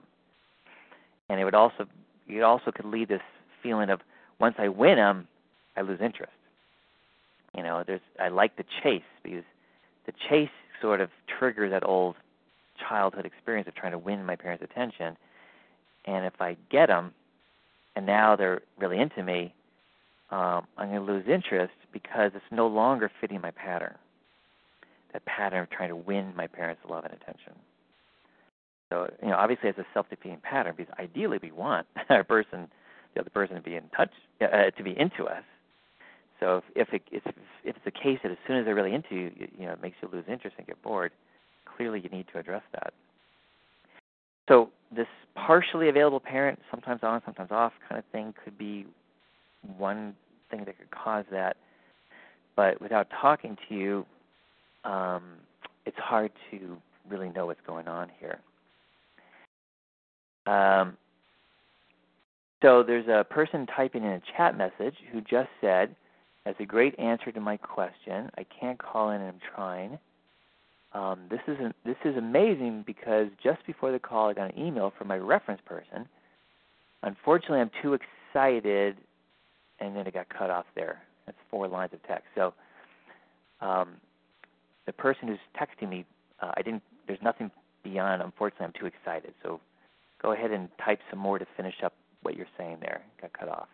[1.29, 1.85] And it would also
[2.27, 3.21] it also could lead this
[3.63, 4.01] feeling of
[4.39, 5.27] once I win them,
[5.75, 6.33] I lose interest.
[7.55, 9.43] You know, there's I like the chase because
[10.05, 10.49] the chase
[10.81, 12.15] sort of triggers that old
[12.87, 15.17] childhood experience of trying to win my parents' attention.
[16.05, 17.13] And if I get them,
[17.95, 19.53] and now they're really into me,
[20.31, 23.95] um, I'm going to lose interest because it's no longer fitting my pattern.
[25.13, 27.53] That pattern of trying to win my parents' love and attention.
[28.89, 32.67] So, you know, obviously it's a self-defeating pattern because ideally we want our person,
[33.13, 34.09] the other person, to be in touch,
[34.41, 35.43] uh, to be into us.
[36.39, 38.93] So if if, it, if if it's a case that as soon as they're really
[38.93, 41.11] into you, you know, it makes you lose interest and get bored,
[41.65, 42.93] clearly you need to address that.
[44.47, 48.87] So this partially available parent, sometimes on, sometimes off kind of thing, could be
[49.77, 50.15] one
[50.49, 51.57] thing that could cause that.
[52.55, 54.05] But without talking to you,
[54.83, 55.23] um,
[55.85, 56.77] it's hard to
[57.09, 58.39] really know what's going on here.
[60.45, 60.97] Um,
[62.61, 65.95] so there's a person typing in a chat message who just said,
[66.45, 69.99] as a great answer to my question, I can't call in and I'm trying.
[70.93, 74.59] Um, this is an, this is amazing because just before the call, I got an
[74.59, 76.07] email from my reference person.
[77.03, 78.97] Unfortunately, I'm too excited,
[79.79, 81.01] and then it got cut off there.
[81.25, 82.25] That's four lines of text.
[82.35, 82.53] So,
[83.61, 83.97] um,
[84.89, 86.03] the person who's texting me,
[86.41, 86.81] uh, I didn't.
[87.05, 87.51] There's nothing
[87.83, 88.23] beyond.
[88.23, 89.35] Unfortunately, I'm too excited.
[89.43, 89.59] So,
[90.19, 93.03] go ahead and type some more to finish up what you're saying there.
[93.21, 93.67] Got cut off.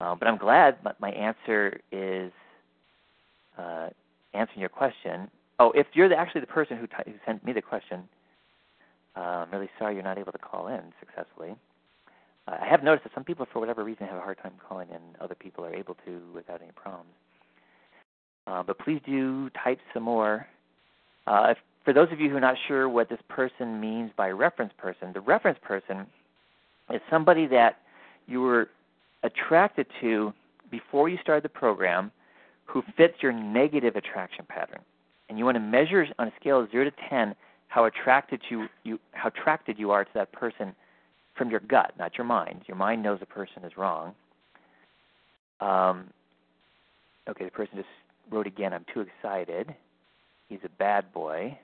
[0.00, 2.30] Uh, but I'm glad my answer is
[3.58, 3.88] uh,
[4.32, 5.28] answering your question.
[5.58, 8.08] Oh, if you're the, actually the person who, t- who sent me the question,
[9.16, 11.56] uh, I'm really sorry you're not able to call in successfully.
[12.46, 15.00] I have noticed that some people, for whatever reason, have a hard time calling in.
[15.20, 17.10] Other people are able to without any problems.
[18.46, 20.46] Uh, but please do type some more.
[21.26, 24.30] Uh, if, for those of you who are not sure what this person means by
[24.30, 26.06] reference person, the reference person
[26.92, 27.78] is somebody that
[28.26, 28.68] you were
[29.22, 30.32] attracted to
[30.70, 32.10] before you started the program
[32.64, 34.80] who fits your negative attraction pattern.
[35.28, 37.34] And you want to measure on a scale of 0 to 10
[37.68, 40.74] how attracted you, you how attracted you are to that person
[41.36, 42.62] from your gut, not your mind.
[42.66, 44.14] Your mind knows the person is wrong.
[45.60, 46.08] Um,
[47.28, 47.88] okay, the person just
[48.30, 49.74] wrote again, I'm too excited.
[50.48, 51.58] He's a bad boy.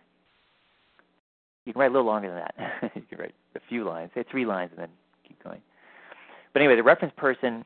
[1.65, 2.93] You can write a little longer than that.
[2.95, 4.91] you can write a few lines, say three lines, and then
[5.27, 5.61] keep going.
[6.53, 7.65] But anyway, the reference person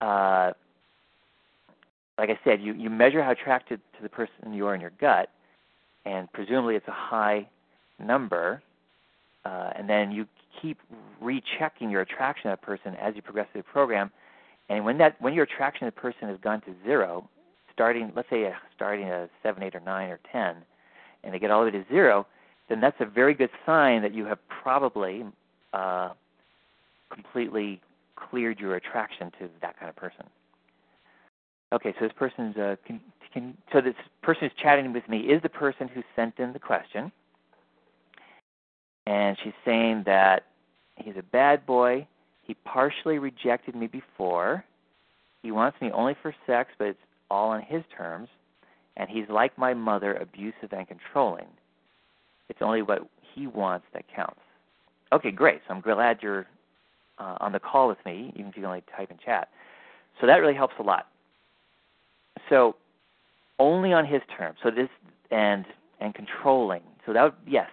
[0.00, 0.52] uh,
[2.18, 4.92] like I said, you, you measure how attracted to the person you are in your
[5.00, 5.30] gut,
[6.04, 7.48] and presumably it's a high
[7.98, 8.62] number,
[9.44, 10.26] uh, and then you
[10.60, 10.78] keep
[11.20, 14.10] rechecking your attraction to that person as you progress through the program.
[14.68, 17.28] And when that when your attraction to the person has gone to zero,
[17.72, 20.56] starting let's say starting at seven, eight, or nine, or ten,
[21.22, 22.26] and they get all the way to zero,
[22.68, 25.24] then that's a very good sign that you have probably
[25.72, 26.10] uh,
[27.12, 27.80] completely
[28.16, 30.24] cleared your attraction to that kind of person.
[31.72, 33.00] Okay, so this person's uh, can,
[33.32, 36.58] can, so this person who's chatting with me is the person who sent in the
[36.58, 37.10] question,
[39.06, 40.44] and she's saying that
[40.96, 42.06] he's a bad boy.
[42.46, 44.64] He partially rejected me before.
[45.42, 46.98] He wants me only for sex, but it's
[47.30, 48.28] all on his terms.
[48.96, 51.46] And he's like my mother, abusive and controlling.
[52.48, 54.40] It's only what he wants that counts.
[55.12, 55.60] Okay, great.
[55.66, 56.46] So I'm glad you're
[57.18, 59.48] uh, on the call with me, even if you can only type in chat.
[60.20, 61.06] So that really helps a lot
[62.48, 62.76] so
[63.58, 64.58] only on his terms.
[64.62, 64.88] So this
[65.30, 65.64] and
[66.00, 66.82] and controlling.
[67.06, 67.68] So that would, yes,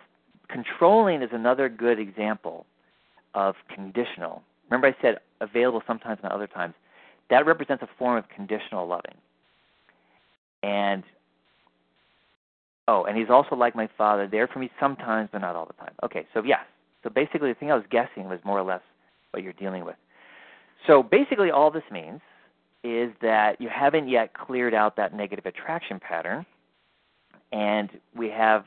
[0.48, 2.66] controlling is another good example
[3.34, 4.44] of conditional.
[4.72, 6.74] Remember, I said available sometimes and other times.
[7.30, 9.16] That represents a form of conditional loving.
[10.64, 11.04] And
[12.88, 15.74] oh, and he's also like my father, there for me sometimes, but not all the
[15.74, 15.94] time.
[16.04, 16.62] Okay, so yes.
[17.04, 18.82] So basically, the thing I was guessing was more or less
[19.32, 19.96] what you're dealing with.
[20.88, 22.22] So basically, all this means
[22.84, 26.46] is that you haven't yet cleared out that negative attraction pattern,
[27.52, 28.66] and we have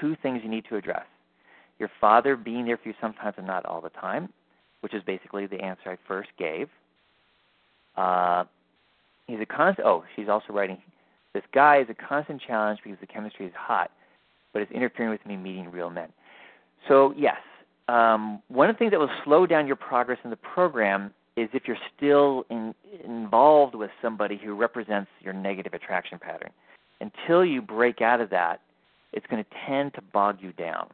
[0.00, 1.06] two things you need to address.
[1.78, 4.28] Your father being there for you sometimes and not all the time,
[4.80, 6.68] which is basically the answer I first gave.
[7.96, 8.44] Uh,
[9.26, 9.86] he's a constant.
[9.86, 10.78] Oh, she's also writing.
[11.32, 13.90] This guy is a constant challenge because the chemistry is hot,
[14.52, 16.08] but is interfering with me meeting real men.
[16.88, 17.38] So yes,
[17.88, 21.48] um, one of the things that will slow down your progress in the program is
[21.52, 26.50] if you're still in, involved with somebody who represents your negative attraction pattern.
[27.00, 28.60] Until you break out of that,
[29.12, 30.88] it's going to tend to bog you down.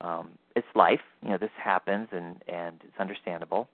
[0.00, 1.38] Um, it's life, you know.
[1.38, 3.68] This happens, and and it's understandable.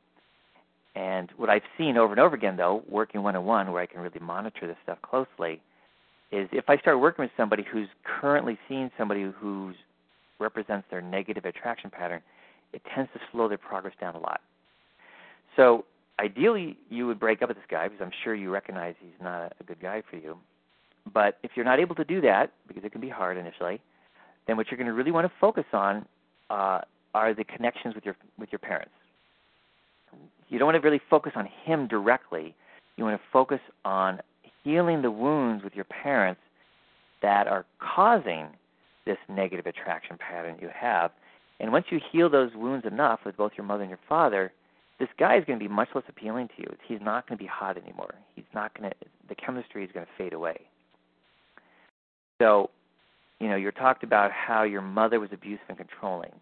[0.94, 3.86] And what I've seen over and over again, though, working one on one, where I
[3.86, 5.60] can really monitor this stuff closely,
[6.32, 9.72] is if I start working with somebody who's currently seeing somebody who
[10.40, 12.22] represents their negative attraction pattern,
[12.72, 14.40] it tends to slow their progress down a lot.
[15.56, 15.84] So
[16.18, 19.52] ideally, you would break up with this guy because I'm sure you recognize he's not
[19.60, 20.36] a good guy for you.
[21.12, 23.80] But if you're not able to do that, because it can be hard initially,
[24.46, 26.06] then what you're going to really want to focus on
[26.50, 26.80] uh,
[27.14, 28.92] are the connections with your with your parents.
[30.48, 32.54] You don't want to really focus on him directly.
[32.96, 34.20] You want to focus on
[34.64, 36.40] healing the wounds with your parents
[37.22, 38.48] that are causing
[39.06, 41.12] this negative attraction pattern you have.
[41.60, 44.52] And once you heal those wounds enough with both your mother and your father,
[44.98, 46.76] this guy is going to be much less appealing to you.
[46.86, 48.14] He's not going to be hot anymore.
[48.34, 48.96] He's not going to.
[49.28, 50.60] The chemistry is going to fade away.
[52.40, 52.70] So,
[53.40, 56.32] you know, you're talked about how your mother was abusive and controlling.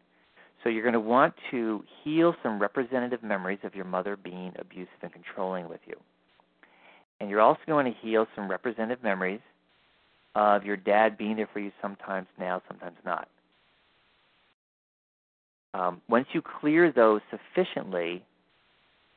[0.63, 4.89] So you're going to want to heal some representative memories of your mother being abusive
[5.03, 5.95] and controlling with you.
[7.21, 9.41] And you're also going to heal some representative memories
[10.35, 13.29] of your dad being there for you sometimes now, sometimes not.
[15.75, 18.25] Um, once you clear those sufficiently,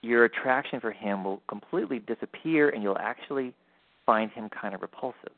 [0.02, 3.54] your attraction for him will completely disappear and you'll actually
[4.06, 5.32] find him kind of repulsive.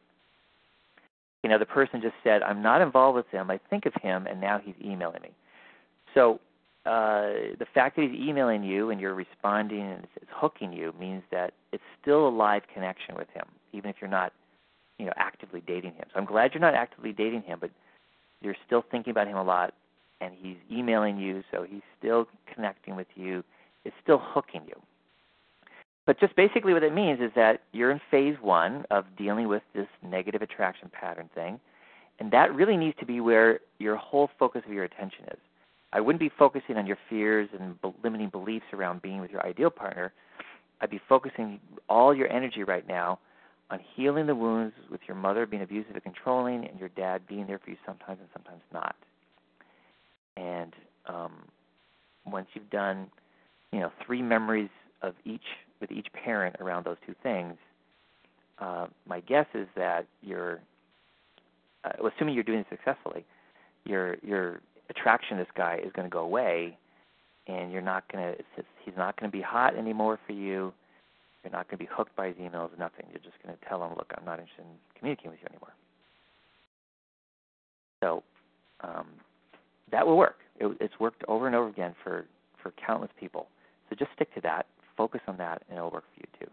[1.43, 3.51] You know, the person just said, I'm not involved with him.
[3.51, 5.32] I think of him, and now he's emailing me.
[6.13, 6.39] So
[6.86, 10.93] uh, the fact that he's emailing you and you're responding and it's, it's hooking you
[10.99, 14.34] means that it's still a live connection with him, even if you're not,
[14.99, 16.06] you know, actively dating him.
[16.13, 17.71] So I'm glad you're not actively dating him, but
[18.41, 19.73] you're still thinking about him a lot,
[20.19, 23.43] and he's emailing you, so he's still connecting with you.
[23.86, 24.75] It's still hooking you.
[26.06, 29.63] But just basically what it means is that you're in phase one of dealing with
[29.74, 31.60] this negative attraction pattern thing,
[32.20, 35.39] and that really needs to be where your whole focus of your attention is.
[35.94, 39.70] I wouldn't be focusing on your fears and limiting beliefs around being with your ideal
[39.70, 40.12] partner.
[40.82, 43.20] I'd be focusing all your energy right now
[43.70, 47.48] on healing the wounds with your mother being abusive and controlling, and your dad being
[47.48, 48.96] there for you sometimes and sometimes not.
[50.36, 50.74] And
[51.06, 51.34] um,
[52.26, 53.08] once you've done,
[53.72, 54.70] you know, three memories
[55.02, 55.42] of each
[55.81, 57.55] with each parent around those two things,
[58.59, 60.59] uh, my guess is that you're,
[61.83, 63.25] uh, assuming you're doing it successfully,
[63.86, 66.77] your your attraction to this guy is going to go away,
[67.47, 68.43] and you're not going to.
[68.86, 70.73] He's not going to be hot anymore for you.
[71.43, 72.69] You're not going to be hooked by his emails.
[72.79, 73.05] Nothing.
[73.12, 75.73] You're just going to tell him, "Look, I'm not interested in communicating with you anymore."
[78.03, 78.23] So
[78.81, 79.07] um,
[79.91, 80.38] that will work.
[80.59, 82.25] It, it's worked over and over again for
[82.62, 83.47] for countless people.
[83.89, 86.51] So just stick to that focus on that, and it'll work for you too.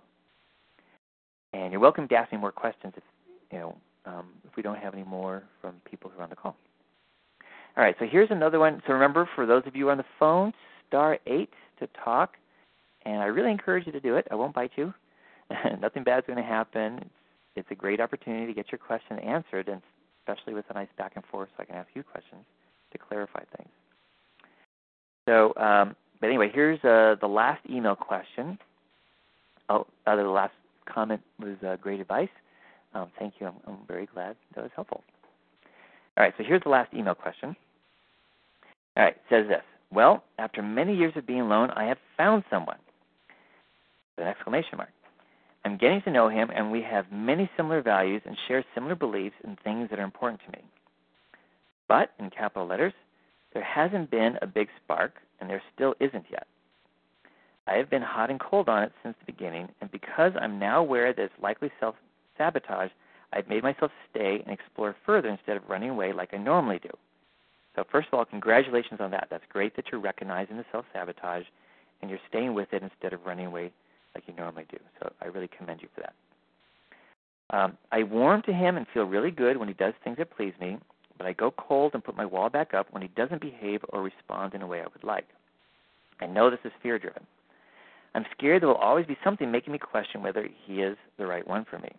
[1.53, 3.03] And you're welcome to ask me more questions if
[3.51, 3.77] you know
[4.07, 6.57] um, if we don't have any more from people who are on the call.
[7.77, 8.83] All right, so here's another one.
[8.87, 10.53] So remember, for those of you on the phone,
[10.89, 12.35] star eight to talk,
[13.05, 14.27] and I really encourage you to do it.
[14.31, 14.93] I won't bite you.
[15.81, 16.99] Nothing bad's going to happen.
[16.99, 17.11] It's,
[17.57, 19.81] it's a great opportunity to get your question answered, and
[20.23, 22.45] especially with a nice back and forth, so I can ask you questions
[22.93, 23.71] to clarify things.
[25.29, 28.59] So um, but anyway, here's uh, the last email question.
[29.69, 30.53] Oh, uh, the last
[30.87, 32.29] comment was uh, great advice.
[32.95, 33.47] Um, thank you.
[33.47, 35.03] I'm, I'm very glad that was helpful.
[36.17, 37.57] All right, so here's the last email question.
[38.97, 39.63] All right, it says this.
[39.93, 42.79] Well, after many years of being alone, I have found someone.
[44.17, 44.91] With an exclamation mark.
[45.65, 49.37] I'm getting to know him, and we have many similar values and share similar beliefs
[49.45, 50.65] and things that are important to me.
[51.87, 52.95] But, in capital letters,
[53.53, 56.47] there hasn't been a big spark, and there still isn't yet.
[57.67, 60.81] I have been hot and cold on it since the beginning, and because I'm now
[60.81, 61.95] aware that it's likely self
[62.37, 62.91] sabotage,
[63.33, 66.91] I've made myself stay and explore further instead of running away like I normally do.
[67.77, 69.29] So, first of all, congratulations on that.
[69.31, 71.45] That's great that you're recognizing the self sabotage
[72.01, 73.73] and you're staying with it instead of running away
[74.15, 74.79] like you normally do.
[75.01, 76.15] So, I really commend you for that.
[77.51, 80.55] Um, I warm to him and feel really good when he does things that please
[80.61, 80.79] me,
[81.21, 84.01] but I go cold and put my wall back up when he doesn't behave or
[84.01, 85.27] respond in a way I would like.
[86.19, 87.27] I know this is fear driven.
[88.15, 91.47] I'm scared there will always be something making me question whether he is the right
[91.47, 91.91] one for me.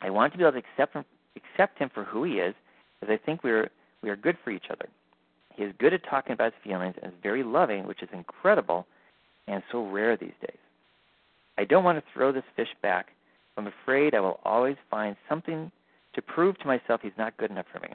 [0.00, 1.04] I want to be able to accept him,
[1.36, 2.54] accept him for who he is,
[3.02, 3.70] as I think we are
[4.02, 4.88] we are good for each other.
[5.54, 8.86] He is good at talking about his feelings and is very loving, which is incredible
[9.46, 10.58] and so rare these days.
[11.58, 13.08] I don't want to throw this fish back.
[13.58, 15.70] I'm afraid I will always find something
[16.14, 17.94] to prove to myself he's not good enough for me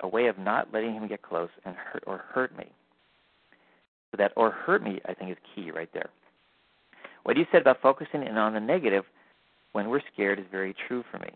[0.00, 2.66] a way of not letting him get close and hurt or hurt me.
[4.10, 6.10] So that or hurt me, I think, is key right there.
[7.24, 9.04] What you said about focusing in on the negative
[9.72, 11.30] when we're scared is very true for me.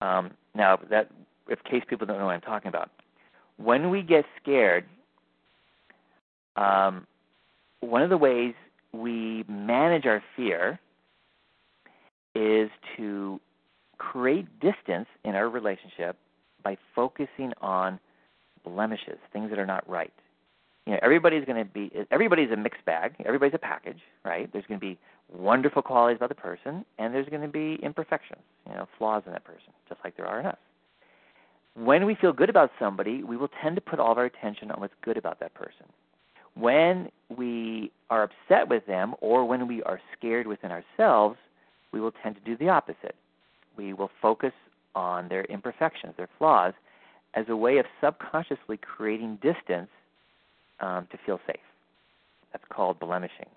[0.00, 1.10] Um, now, that
[1.48, 2.90] if case people don't know what I'm talking about,
[3.56, 4.84] when we get scared,
[6.56, 7.06] um,
[7.80, 8.54] one of the ways
[8.92, 10.78] we manage our fear
[12.34, 13.40] is to
[13.98, 16.16] create distance in our relationship
[16.64, 18.00] by focusing on
[18.64, 20.12] blemishes, things that are not right.
[20.86, 23.14] You know, everybody's going to be everybody's a mixed bag.
[23.24, 24.50] Everybody's a package, right?
[24.52, 24.98] There's going to be
[25.32, 29.32] wonderful qualities about the person, and there's going to be imperfections, you know, flaws in
[29.32, 30.58] that person, just like there are in us.
[31.74, 34.70] When we feel good about somebody, we will tend to put all of our attention
[34.70, 35.86] on what's good about that person.
[36.54, 41.36] When we are upset with them or when we are scared within ourselves,
[41.92, 43.16] we will tend to do the opposite.
[43.76, 44.52] We will focus
[44.94, 46.72] on their imperfections, their flaws,
[47.34, 49.88] as a way of subconsciously creating distance
[50.80, 51.56] um, to feel safe.
[52.52, 53.48] That's called blemishing.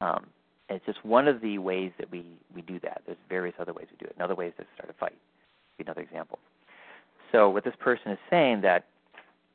[0.00, 0.26] Um,
[0.68, 3.02] it's just one of the ways that we, we do that.
[3.06, 4.14] There's various other ways we do it.
[4.16, 5.16] Another way is to start a fight.
[5.78, 6.38] Another example.
[7.32, 8.84] So what this person is saying that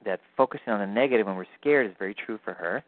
[0.05, 2.84] that focusing on the negative when we're scared is very true for her,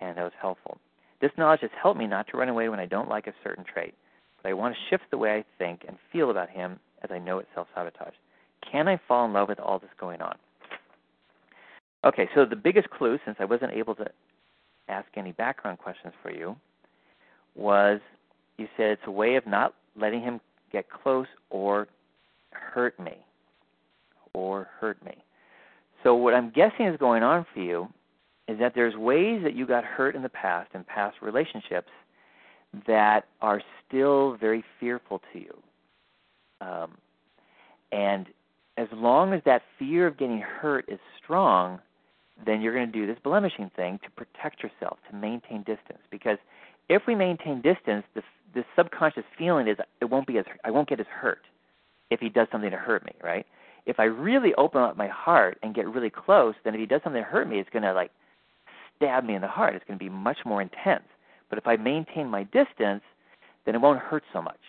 [0.00, 0.78] and that was helpful.
[1.20, 3.64] This knowledge has helped me not to run away when I don't like a certain
[3.64, 3.94] trait,
[4.42, 7.18] but I want to shift the way I think and feel about him as I
[7.18, 8.14] know it's self sabotage.
[8.70, 10.36] Can I fall in love with all this going on?
[12.04, 14.06] Okay, so the biggest clue, since I wasn't able to
[14.88, 16.56] ask any background questions for you,
[17.54, 18.00] was
[18.58, 20.40] you said it's a way of not letting him
[20.72, 21.88] get close or
[22.50, 23.16] hurt me.
[24.34, 25.22] Or hurt me.
[26.02, 27.88] So, what I'm guessing is going on for you
[28.48, 31.90] is that there's ways that you got hurt in the past, in past relationships,
[32.86, 35.54] that are still very fearful to you.
[36.62, 36.92] Um,
[37.90, 38.26] and
[38.78, 41.80] as long as that fear of getting hurt is strong,
[42.44, 46.00] then you're going to do this blemishing thing to protect yourself, to maintain distance.
[46.10, 46.38] Because
[46.88, 48.22] if we maintain distance, the
[48.54, 51.40] the subconscious feeling is it won't be as I won't get as hurt
[52.10, 53.46] if he does something to hurt me, right?
[53.86, 57.00] If I really open up my heart and get really close, then if he does
[57.02, 58.10] something to hurt me, it's going to like
[58.96, 59.74] stab me in the heart.
[59.74, 61.04] It's going to be much more intense.
[61.48, 63.02] But if I maintain my distance,
[63.64, 64.60] then it won't hurt so much,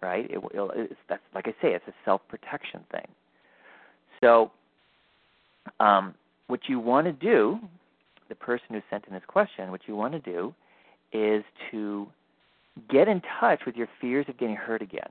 [0.00, 0.30] right?
[0.30, 3.06] It, it's, that's like I say, it's a self-protection thing.
[4.22, 4.50] So,
[5.80, 6.14] um,
[6.46, 7.58] what you want to do,
[8.28, 10.54] the person who sent in this question, what you want to do
[11.12, 12.08] is to
[12.90, 15.10] get in touch with your fears of getting hurt again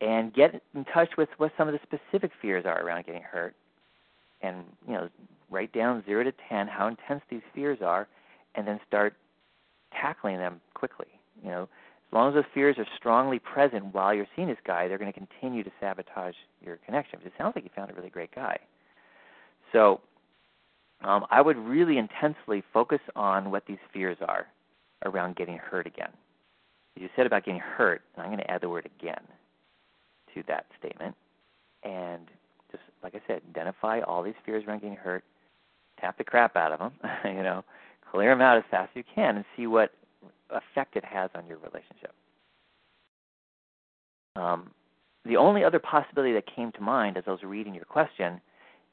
[0.00, 3.54] and get in touch with what some of the specific fears are around getting hurt
[4.42, 5.08] and you know
[5.50, 8.06] write down 0 to 10 how intense these fears are
[8.54, 9.14] and then start
[9.92, 11.06] tackling them quickly
[11.42, 11.68] you know
[12.08, 15.12] as long as those fears are strongly present while you're seeing this guy they're going
[15.12, 16.34] to continue to sabotage
[16.64, 18.58] your connection But it sounds like you found a really great guy
[19.72, 20.00] so
[21.02, 24.46] um, I would really intensely focus on what these fears are
[25.04, 26.10] around getting hurt again.
[26.96, 29.20] You said about getting hurt, and I'm going to add the word again
[30.34, 31.14] to that statement.
[31.82, 32.22] And
[32.72, 35.22] just like I said, identify all these fears around getting hurt,
[36.00, 36.92] tap the crap out of them,
[37.36, 37.62] you know,
[38.10, 39.92] clear them out as fast as you can, and see what
[40.50, 42.12] effect it has on your relationship.
[44.36, 44.70] Um,
[45.24, 48.40] the only other possibility that came to mind as I was reading your question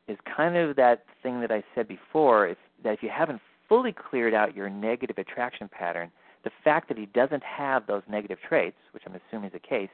[0.08, 3.94] is kind of that thing that I said before, if, that if you haven't fully
[3.94, 6.12] cleared out your negative attraction pattern,
[6.44, 9.90] the fact that he doesn't have those negative traits, which I'm assuming is the case,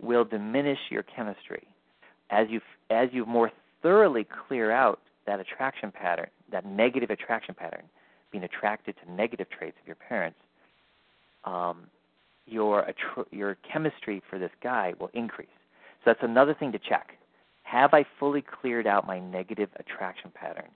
[0.00, 1.66] will diminish your chemistry.
[2.30, 2.60] As you
[2.90, 3.50] as you more
[3.82, 7.82] thoroughly clear out that attraction pattern, that negative attraction pattern,
[8.30, 10.38] being attracted to negative traits of your parents,
[11.44, 11.86] um,
[12.46, 12.92] your
[13.30, 15.48] your chemistry for this guy will increase.
[16.04, 17.12] So that's another thing to check.
[17.62, 20.68] Have I fully cleared out my negative attraction pattern?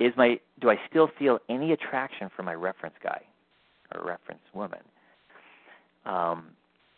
[0.00, 3.22] Is my do I still feel any attraction for my reference guy
[3.94, 4.80] or reference woman?
[6.04, 6.48] Um,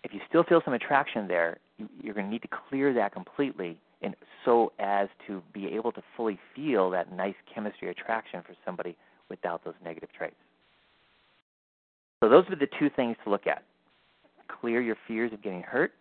[0.04, 1.58] if you still feel some attraction there,
[2.02, 6.02] you're going to need to clear that completely, and so as to be able to
[6.16, 8.96] fully feel that nice chemistry attraction for somebody
[9.28, 10.36] without those negative traits.
[12.20, 13.62] So those are the two things to look at:
[14.60, 15.92] clear your fears of getting hurt,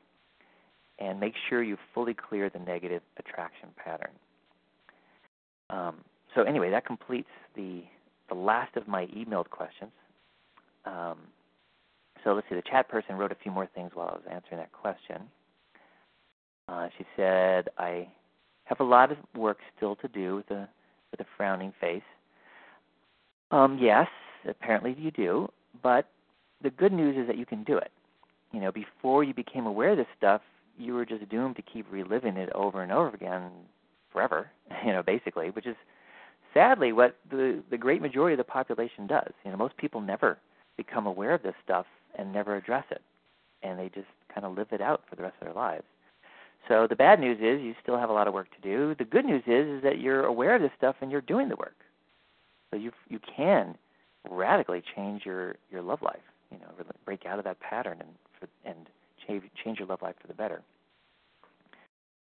[0.99, 4.11] and make sure you fully clear the negative attraction pattern.
[5.69, 5.97] Um,
[6.33, 7.83] so anyway, that completes the
[8.29, 9.91] the last of my emailed questions.
[10.85, 11.19] Um,
[12.23, 12.55] so let's see.
[12.55, 15.21] The chat person wrote a few more things while I was answering that question.
[16.67, 18.07] Uh, she said, "I
[18.63, 20.67] have a lot of work still to do with a
[21.11, 22.03] with a frowning face."
[23.51, 24.07] Um, yes,
[24.47, 25.49] apparently you do,
[25.85, 26.07] but
[26.63, 27.91] the good news is that you can do it.
[28.51, 30.41] You know, before you became aware of this stuff,
[30.79, 33.51] you were just doomed to keep reliving it over and over again
[34.11, 34.49] forever,
[34.85, 35.75] you know, basically, which is
[36.55, 39.31] sadly what the the great majority of the population does.
[39.43, 40.39] You know, most people never
[40.75, 41.85] become aware of this stuff
[42.17, 43.03] and never address it.
[43.61, 45.85] And they just kind of live it out for the rest of their lives.
[46.67, 48.95] So the bad news is you still have a lot of work to do.
[48.97, 51.55] The good news is is that you're aware of this stuff and you're doing the
[51.55, 51.77] work.
[52.71, 53.77] So you you can
[54.29, 56.19] radically change your your love life.
[56.51, 56.67] You know,
[57.05, 58.09] break out of that pattern and
[58.39, 58.87] for, and
[59.27, 60.61] change change your love life for the better.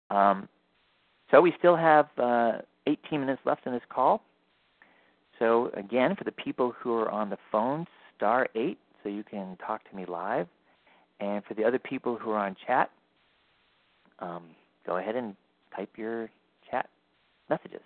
[0.10, 0.48] Um,
[1.32, 4.22] so we still have uh, 18 minutes left in this call.
[5.38, 7.86] So again, for the people who are on the phone,
[8.16, 10.48] star eight, so you can talk to me live.
[11.20, 12.92] And for the other people who are on chat,
[14.20, 14.44] um,
[14.86, 15.36] go ahead and
[15.76, 16.30] type your
[16.70, 16.90] chat
[17.50, 17.82] messages,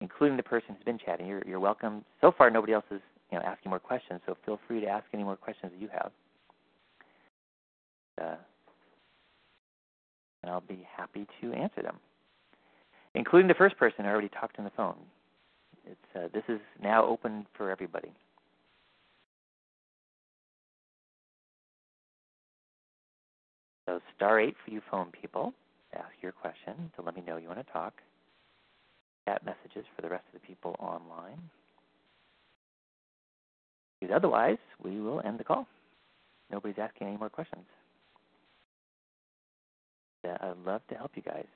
[0.00, 1.26] including the person who's been chatting.
[1.26, 2.04] You're, you're welcome.
[2.20, 5.04] So far, nobody else is you know asking more questions, so feel free to ask
[5.12, 6.10] any more questions that you have.
[8.20, 8.36] Uh,
[10.42, 11.96] and I'll be happy to answer them,
[13.14, 14.96] including the first person who already talked on the phone.
[15.86, 18.12] It's uh, this is now open for everybody.
[23.86, 25.52] So star eight for you phone people
[25.94, 27.94] ask your question to let me know you want to talk.
[29.30, 31.38] Chat messages for the rest of the people online.
[34.00, 35.68] Because otherwise, we will end the call.
[36.50, 37.62] Nobody's asking any more questions.
[40.24, 41.46] Yeah, I'd love to help you guys.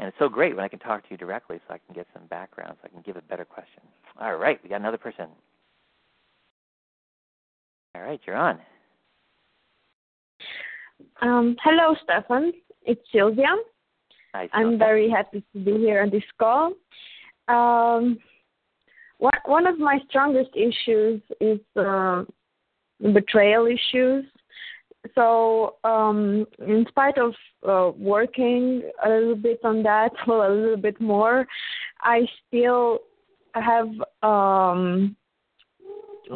[0.00, 2.08] And it's so great when I can talk to you directly so I can get
[2.12, 3.82] some background, so I can give a better question.
[4.20, 5.26] All right, we got another person.
[7.94, 8.58] All right, you're on.
[11.20, 12.52] Um, hello, Stefan.
[12.84, 13.54] It's Sylvia.
[14.34, 16.72] Hi, I'm very happy to be here on this call.
[17.48, 18.18] Um,
[19.18, 22.24] one, one of my strongest issues is uh,
[23.12, 24.24] betrayal issues
[25.14, 27.34] so um, in spite of
[27.68, 31.46] uh, working a little bit on that, well, a little bit more,
[32.00, 33.00] I still
[33.54, 33.88] have
[34.22, 35.16] um,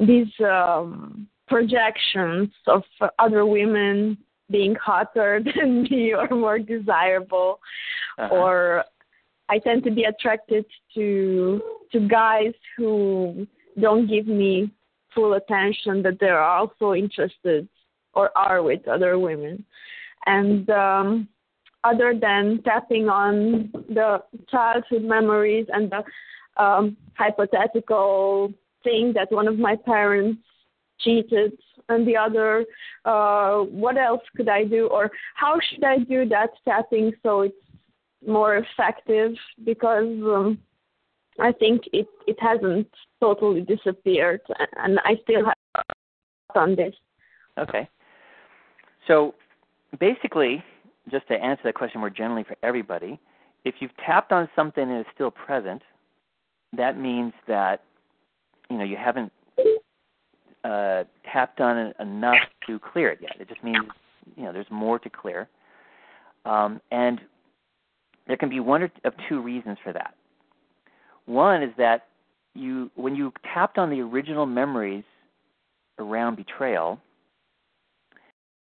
[0.07, 2.82] these um, projections of
[3.18, 4.18] other women
[4.51, 7.61] being hotter than me or more desirable,
[8.18, 8.34] uh-huh.
[8.34, 8.84] or
[9.49, 13.47] I tend to be attracted to to guys who
[13.80, 14.70] don't give me
[15.14, 17.68] full attention, that they're also interested
[18.14, 19.64] or are with other women.
[20.26, 21.28] And um,
[21.84, 29.59] other than tapping on the childhood memories and the um, hypothetical thing that one of
[29.59, 30.40] my parents
[31.01, 31.53] cheated
[31.88, 32.64] and the other,
[33.05, 37.55] uh, what else could I do or how should I do that tapping so it's
[38.26, 39.32] more effective
[39.64, 40.59] because um,
[41.38, 42.88] I think it, it hasn't
[43.20, 44.40] totally disappeared
[44.78, 45.84] and I still have
[46.55, 46.94] on this.
[47.59, 47.88] Okay.
[49.07, 49.34] So
[50.01, 50.64] basically,
[51.11, 53.20] just to answer that question more generally for everybody,
[53.64, 55.82] if you've tapped on something and it's still present,
[56.76, 57.82] that means that
[58.70, 59.32] you know you haven't
[60.67, 63.37] uh, tapped on enough to clear it yet.
[63.39, 63.79] It just means
[64.37, 65.49] you know there's more to clear,
[66.45, 67.21] um, and
[68.27, 68.91] there can be one of
[69.29, 70.14] two reasons for that.
[71.27, 72.07] One is that
[72.55, 75.05] you when you tapped on the original memories
[75.99, 76.99] around betrayal,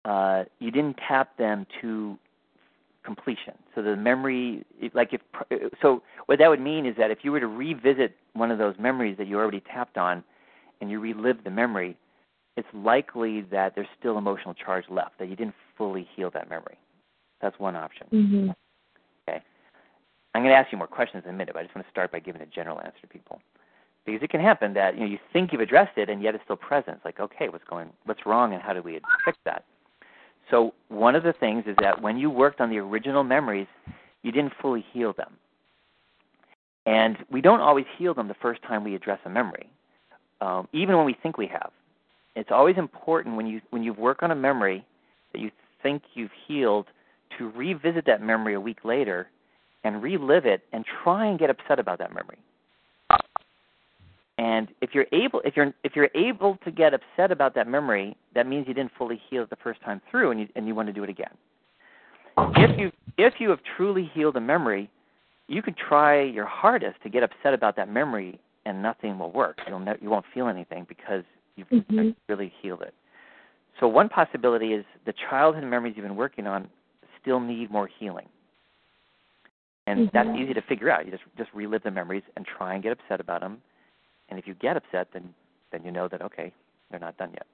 [0.06, 2.18] uh, you didn't tap them to
[3.04, 3.54] completion.
[3.74, 5.22] So the memory, like if
[5.82, 8.76] so, what that would mean is that if you were to revisit one of those
[8.78, 10.24] memories that you already tapped on,
[10.82, 11.98] and you relive the memory,
[12.56, 16.78] it's likely that there's still emotional charge left that you didn't fully heal that memory.
[17.42, 18.08] That's one option.
[18.12, 18.50] Mm-hmm.
[19.30, 19.42] Okay.
[20.34, 21.92] I'm going to ask you more questions in a minute, but I just want to
[21.92, 23.42] start by giving a general answer to people.
[24.06, 26.44] Because it can happen that you know you think you've addressed it and yet it's
[26.46, 26.98] still present.
[26.98, 29.66] It's like, okay, what's going, what's wrong, and how do we fix that?
[30.50, 33.68] So one of the things is that when you worked on the original memories,
[34.24, 35.34] you didn't fully heal them.
[36.86, 39.70] And we don't always heal them the first time we address a memory,
[40.42, 41.72] um, even when we think we have.
[42.36, 44.86] It's always important when you when you work on a memory
[45.34, 46.86] that you think you've healed
[47.38, 49.30] to revisit that memory a week later
[49.84, 52.38] and relive it and try and get upset about that memory.
[54.38, 58.16] And if you're able if you're if you're able to get upset about that memory,
[58.36, 60.76] that means you didn't fully heal it the first time through and you and you
[60.76, 61.36] want to do it again.
[62.38, 64.92] If you if you have truly healed a memory,
[65.48, 69.58] you can try your hardest to get upset about that memory and nothing will work.
[69.68, 71.24] You'll ne- you won't feel anything because
[71.56, 72.10] you've mm-hmm.
[72.28, 72.94] really healed it.
[73.80, 76.68] So one possibility is the childhood memories you've been working on
[77.22, 78.28] still need more healing.
[79.86, 80.18] And mm-hmm.
[80.18, 81.06] that's easy to figure out.
[81.06, 83.62] You just just relive the memories and try and get upset about them
[84.30, 85.34] and if you get upset, then
[85.72, 86.52] then you know that okay,
[86.90, 87.46] they're not done yet.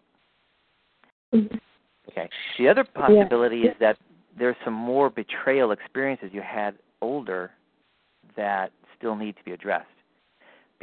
[1.34, 1.58] Mm-hmm.
[2.10, 2.30] Okay.
[2.58, 3.72] The other possibility yeah.
[3.72, 3.98] is that
[4.38, 7.52] there's some more betrayal experiences you had older
[8.36, 9.88] that still need to be addressed.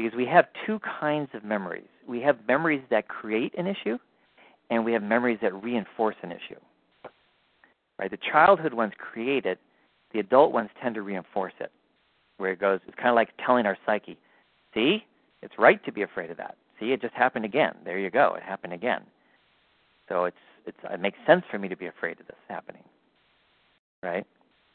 [0.01, 1.89] Because we have two kinds of memories.
[2.09, 3.99] We have memories that create an issue,
[4.71, 6.59] and we have memories that reinforce an issue.
[7.99, 8.11] Right?
[8.11, 9.59] The childhood ones create it,
[10.15, 11.71] the adult ones tend to reinforce it.
[12.39, 14.17] Where it goes, it's kind of like telling our psyche,
[14.73, 15.05] see,
[15.43, 16.57] it's right to be afraid of that.
[16.79, 17.75] see, it just happened again.
[17.85, 18.35] There you go.
[18.39, 19.03] It happened again.
[20.09, 22.85] So it's it's it makes sense for me to be afraid of this happening,
[24.03, 24.27] right?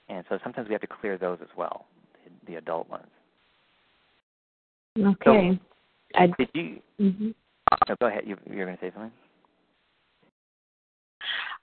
[0.08, 1.86] And so sometimes we have to clear those as well,
[2.24, 3.08] the, the adult ones.
[4.98, 5.60] Okay.
[6.14, 6.80] So, I, did you?
[7.00, 7.34] mhm.
[7.90, 8.24] No, go ahead.
[8.26, 9.12] You you're going to say something.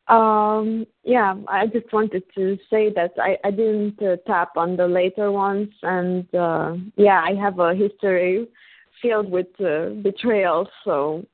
[0.09, 4.87] Um, yeah, I just wanted to say that I, I didn't uh, tap on the
[4.87, 8.49] later ones, and uh, yeah, I have a history
[9.01, 11.24] filled with uh, betrayal, so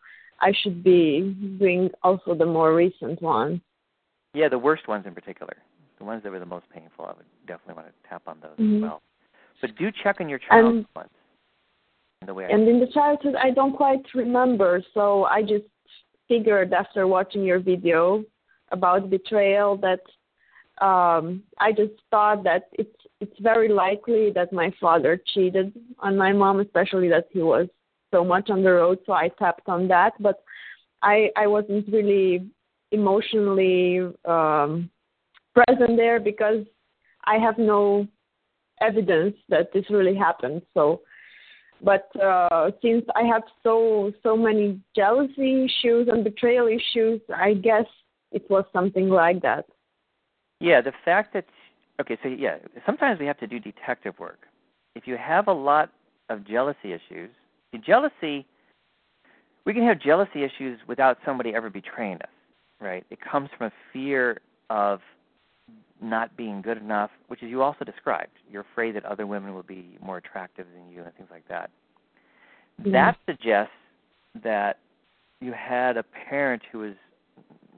[0.40, 3.61] I should be doing also the more recent ones.
[4.34, 5.57] Yeah, the worst ones in particular,
[5.99, 7.07] the ones that were the most painful.
[7.07, 8.76] I would definitely want to tap on those Mhm.
[8.76, 9.03] as well.
[9.61, 11.11] But do check on your child's And- ones.
[12.26, 15.64] The way I And in the childhood, I don't quite remember, so I just
[16.28, 18.24] figured after watching your video
[18.70, 20.00] about betrayal that
[20.84, 26.32] um, I just thought that it's it's very likely that my father cheated on my
[26.32, 27.66] mom, especially that he was
[28.12, 28.98] so much on the road.
[29.06, 30.42] So I tapped on that, but
[31.02, 32.48] I I wasn't really
[32.92, 34.90] emotionally um,
[35.54, 36.64] present there because
[37.24, 38.06] I have no
[38.80, 40.62] evidence that this really happened.
[40.74, 41.00] So
[41.82, 47.86] but uh, since I have so so many jealousy issues and betrayal issues, I guess
[48.32, 49.66] it was something like that.
[50.60, 51.46] Yeah, the fact that
[52.00, 54.40] okay, so yeah, sometimes we have to do detective work.
[54.94, 55.90] If you have a lot
[56.28, 57.30] of jealousy issues,
[57.72, 58.46] the jealousy
[59.68, 62.30] we can have jealousy issues without somebody ever betraying us,
[62.80, 63.04] right?
[63.10, 65.00] It comes from a fear of
[66.01, 68.32] not being good enough, which is you also described.
[68.51, 71.70] You're afraid that other women will be more attractive than you and things like that.
[72.84, 72.92] Yeah.
[72.92, 73.72] That suggests
[74.42, 74.78] that
[75.40, 76.94] you had a parent who was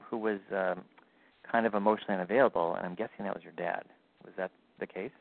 [0.09, 0.83] who was um,
[1.49, 3.83] kind of emotionally unavailable, and I'm guessing that was your dad.
[4.25, 5.11] Was that the case?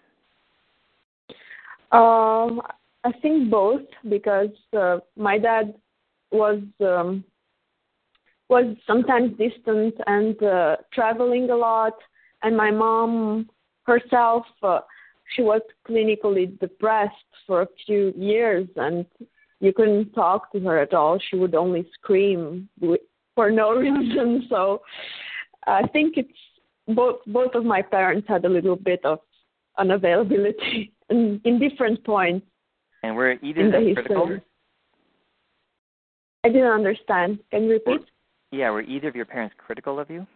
[1.93, 2.61] Um,
[3.05, 5.75] I think both because uh, my dad
[6.33, 7.25] was um,
[8.49, 11.95] was sometimes distant and uh, traveling a lot,
[12.43, 13.49] and my mom
[13.85, 14.81] herself uh,
[15.35, 17.15] she was clinically depressed
[17.47, 19.07] for a few years, and
[19.61, 21.19] you couldn't talk to her at all.
[21.31, 22.69] She would only scream
[23.35, 24.47] for no reason.
[24.49, 24.83] So
[25.67, 26.29] I think it's
[26.89, 29.21] both both of my parents had a little bit of
[29.79, 32.47] unavailability in, in different points
[33.03, 34.27] And were either in of the critical?
[34.27, 34.43] history.
[36.43, 37.39] I didn't understand.
[37.51, 38.01] Can you repeat?
[38.51, 40.27] Yeah, were either of your parents critical of you?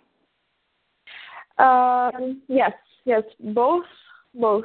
[1.58, 2.72] Um, yes,
[3.04, 3.84] yes, both,
[4.34, 4.64] both,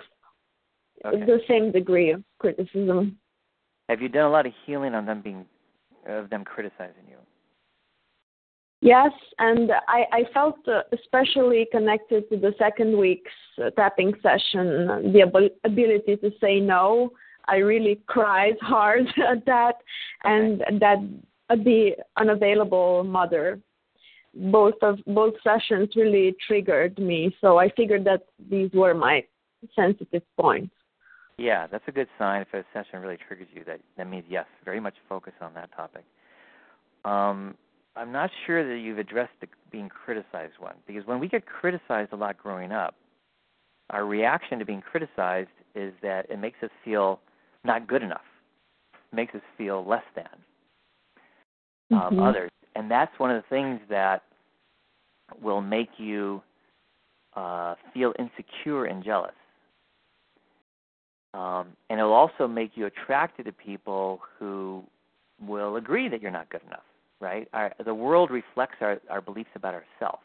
[1.06, 1.26] Okay.
[1.26, 3.18] the same degree of criticism.
[3.88, 5.46] Have you done a lot of healing on them being
[6.06, 7.18] of them criticizing you?
[8.82, 13.32] Yes, and I, I felt uh, especially connected to the second week's
[13.62, 17.12] uh, tapping session, the ab- ability to say no.
[17.46, 19.76] I really cried hard at that,
[20.24, 20.98] and that
[21.50, 23.60] uh, the unavailable mother.
[24.34, 29.24] Both of both sessions really triggered me, so I figured that these were my
[29.76, 30.74] sensitive points.
[31.38, 33.64] Yeah, that's a good sign if a session really triggers you.
[33.66, 36.04] That that means yes, very much focus on that topic.
[37.06, 37.56] Um,
[37.96, 42.14] I'm not sure that you've addressed the being criticized one because when we get criticized
[42.14, 42.96] a lot growing up,
[43.90, 47.20] our reaction to being criticized is that it makes us feel
[47.64, 48.26] not good enough,
[48.94, 50.28] it makes us feel less than
[51.92, 52.28] um, Mhm.
[52.30, 54.24] others, and that's one of the things that
[55.42, 56.42] will make you
[57.36, 59.34] uh, feel insecure and jealous.
[61.34, 64.82] Um, and it'll also make you attracted to people who
[65.46, 66.86] will agree that you're not good enough,
[67.20, 67.50] right?
[67.52, 70.24] Our, the world reflects our, our beliefs about ourselves.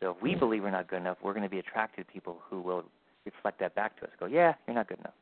[0.00, 2.38] So if we believe we're not good enough, we're going to be attracted to people
[2.48, 2.84] who will
[3.24, 4.10] reflect that back to us.
[4.20, 5.14] Go, yeah, you're not good enough.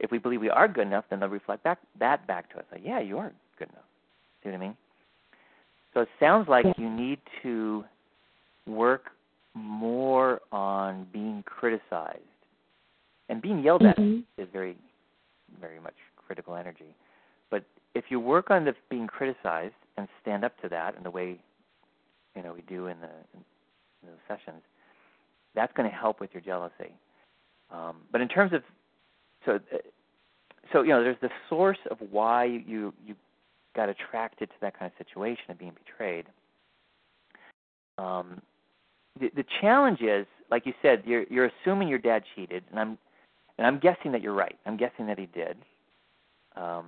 [0.00, 2.64] If we believe we are good enough, then they'll reflect back that back to us.
[2.72, 3.84] Like, yeah, you are good enough.
[4.42, 4.76] See what I mean?
[5.94, 7.84] So it sounds like you need to
[8.66, 9.10] work
[9.54, 12.20] more on being criticized
[13.28, 14.24] and being yelled at Mhm.
[14.36, 14.76] is very,
[15.58, 16.94] very much critical energy.
[17.50, 17.64] But
[17.94, 21.38] if you work on the being criticized and stand up to that in the way,
[22.34, 24.62] you know, we do in the in those sessions,
[25.54, 26.92] that's going to help with your jealousy.
[27.70, 28.62] Um, but in terms of,
[29.44, 29.78] so, uh,
[30.72, 33.16] so you know, there's the source of why you you
[33.78, 36.26] got attracted to that kind of situation of being betrayed.
[37.96, 38.42] Um,
[39.20, 42.98] the, the challenge is, like you said, you're you're assuming your dad cheated, and I'm
[43.56, 44.58] and I'm guessing that you're right.
[44.66, 45.56] I'm guessing that he did.
[46.56, 46.86] Um,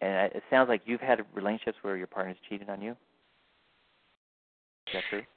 [0.00, 2.96] and it sounds like you've had relationships where your partner's cheated on you.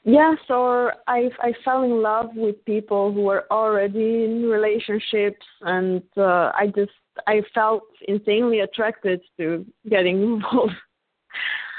[0.04, 6.04] Yes, or I I fell in love with people who were already in relationships, and
[6.16, 6.92] uh, I just
[7.28, 10.74] I felt insanely attracted to getting involved.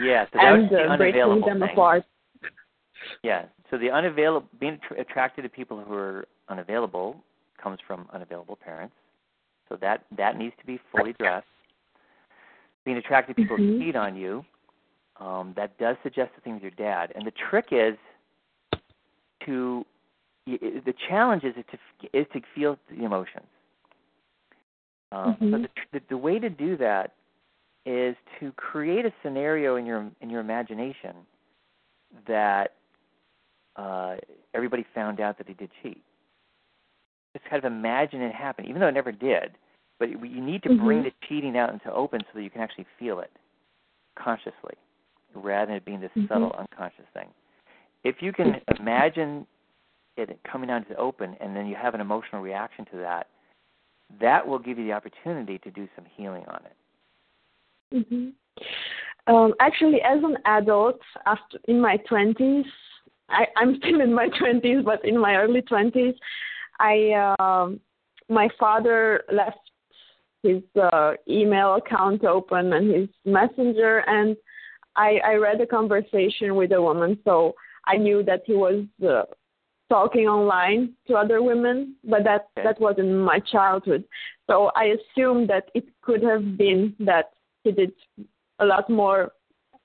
[0.01, 1.71] Yeah, so that and was the uh, breaking them thing.
[1.71, 2.05] apart.
[3.23, 3.47] Yeah.
[3.71, 7.23] So the unavailable, being attr- attracted to people who are unavailable,
[7.63, 8.95] comes from unavailable parents.
[9.69, 11.47] So that that needs to be fully addressed.
[12.85, 13.79] Being attracted to people who Mhm.
[13.79, 14.45] cheat on you,
[15.19, 17.13] um, that does suggest the thing with your dad.
[17.17, 17.97] And the trick is
[19.41, 19.85] to
[20.47, 21.79] the challenge is to
[22.13, 23.47] is to feel the emotions.
[25.17, 25.51] Um, Mhm.
[25.51, 27.13] But the, the the way to do that
[27.85, 31.15] is to create a scenario in your in your imagination
[32.27, 32.75] that
[33.77, 34.17] uh,
[34.55, 36.03] everybody found out that he did cheat.
[37.35, 39.57] Just kind of imagine it happen, even though it never did.
[39.99, 41.05] But you you need to bring Mhm.
[41.05, 43.31] the cheating out into open so that you can actually feel it
[44.17, 44.75] consciously,
[45.35, 46.29] rather than it being this Mhm.
[46.29, 47.33] subtle unconscious thing.
[48.05, 49.47] If you can imagine
[50.17, 53.29] it coming out into the open, and then you have an emotional reaction to that,
[54.21, 58.07] that will give you the opportunity to do some healing on it.
[58.09, 58.29] hmm
[59.27, 62.67] Um, actually, as an adult, after in my twenties,
[63.57, 66.15] I'm still in my twenties, but in my early twenties,
[66.79, 67.81] I um,
[68.29, 69.59] my father left
[70.43, 74.37] his uh, email account open and his messenger, and
[74.95, 77.55] I, I read a conversation with a woman, so
[77.87, 79.23] I knew that he was uh,
[79.89, 84.05] talking online to other women, but that that wasn't my childhood.
[84.49, 87.31] So I assume that it could have been that
[87.65, 87.93] he did
[88.59, 89.33] a lot more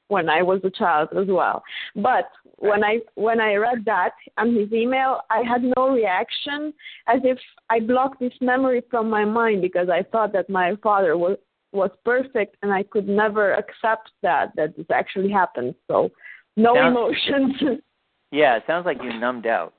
[0.08, 1.64] when I was a child as well.
[1.96, 6.74] But when I when I read that on his email, I had no reaction,
[7.08, 7.40] as if
[7.70, 11.38] I blocked this memory from my mind because I thought that my father was
[11.74, 15.76] was perfect, and I could never accept that that this actually happened.
[15.88, 16.10] So
[16.58, 17.82] no Sounds- emotions.
[18.34, 19.74] Yeah, it sounds like you numbed out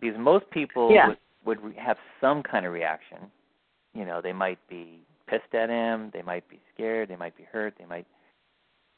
[0.00, 1.08] because most people Yeah.
[1.08, 3.18] would, would re- have some kind of reaction.
[3.94, 7.44] You know, they might be pissed at him, they might be scared, they might be
[7.44, 8.06] hurt, they might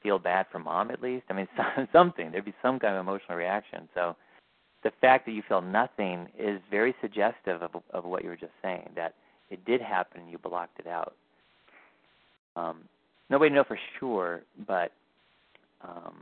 [0.03, 1.25] feel bad for mom at least.
[1.31, 2.31] I mean, some- something.
[2.31, 3.89] There'd be some kind of emotional reaction.
[3.95, 4.17] So
[4.83, 8.53] the fact that you feel nothing is very suggestive of of what you were just
[8.63, 9.15] saying that
[9.51, 11.15] it did happen and you blocked it out.
[12.57, 12.83] Um,
[13.31, 14.93] no way know for sure, but
[15.83, 16.15] um,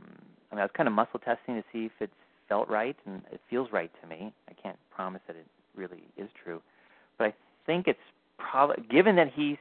[0.51, 2.09] I mean, I was kind of muscle testing to see if it
[2.49, 4.33] felt right, and it feels right to me.
[4.49, 5.45] I can't promise that it
[5.75, 6.61] really is true,
[7.17, 7.33] but I
[7.65, 7.99] think it's
[8.37, 9.57] probably given that he's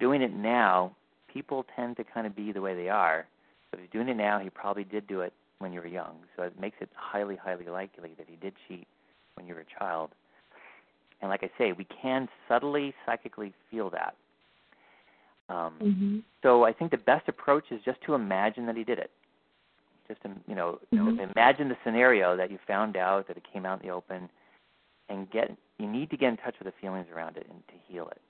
[0.00, 0.94] doing it now.
[1.32, 3.26] People tend to kind of be the way they are.
[3.70, 6.16] So if he's doing it now, he probably did do it when you were young.
[6.36, 8.86] So it makes it highly, highly likely that he did cheat
[9.34, 10.10] when you were a child.
[11.20, 14.14] And like I say, we can subtly, psychically feel that.
[15.48, 18.98] Um, hmm so I think the best approach is just to imagine that he did
[18.98, 19.10] it.
[20.08, 21.18] Just you know, Mhm.
[21.34, 24.28] imagine the scenario that you found out that it came out in the open,
[25.08, 25.50] and get.
[25.78, 28.22] You need to get in touch with the feelings around it and to heal it.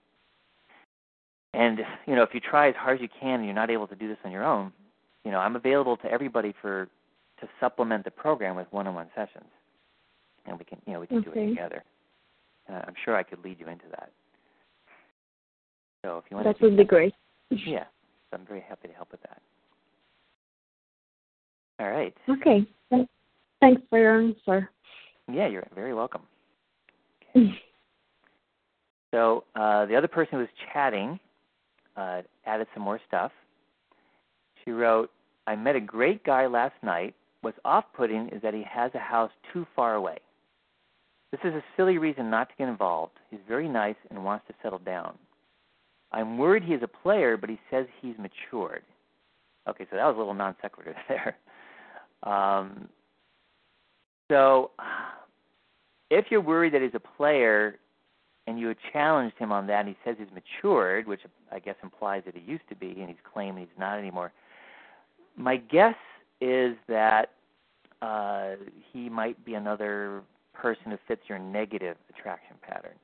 [1.52, 3.86] And you know, if you try as hard as you can and you're not able
[3.88, 4.72] to do this on your own,
[5.24, 6.88] you know, I'm available to everybody for
[7.40, 9.50] to supplement the program with one-on-one sessions,
[10.46, 11.82] and we can, you know, we can do it together.
[12.68, 14.10] Uh, I'm sure I could lead you into that.
[16.04, 17.14] So if you want That would be great.
[17.50, 17.84] yeah,
[18.30, 19.42] so I'm very happy to help with that.
[21.80, 22.14] All right.
[22.28, 22.66] Okay.
[23.60, 24.70] Thanks for your answer.
[25.32, 26.22] Yeah, you're very welcome.
[29.14, 31.20] So uh, the other person who was chatting
[31.96, 33.30] uh, added some more stuff.
[34.64, 35.08] She wrote,
[35.46, 37.14] "I met a great guy last night.
[37.42, 40.18] What's off-putting is that he has a house too far away.
[41.30, 43.12] This is a silly reason not to get involved.
[43.30, 45.14] He's very nice and wants to settle down.
[46.10, 48.82] I'm worried he is a player, but he says he's matured.
[49.68, 51.36] Okay, so that was a little non sequitur there.
[52.24, 52.88] Um,
[54.30, 54.70] so,
[56.10, 57.78] if you're worried that he's a player
[58.46, 61.20] and you challenged him on that and he says he's matured, which
[61.52, 64.32] I guess implies that he used to be and he's claiming he's not anymore,
[65.36, 65.96] my guess
[66.40, 67.30] is that
[68.02, 68.52] uh,
[68.92, 70.22] he might be another
[70.52, 72.94] person who fits your negative attraction pattern.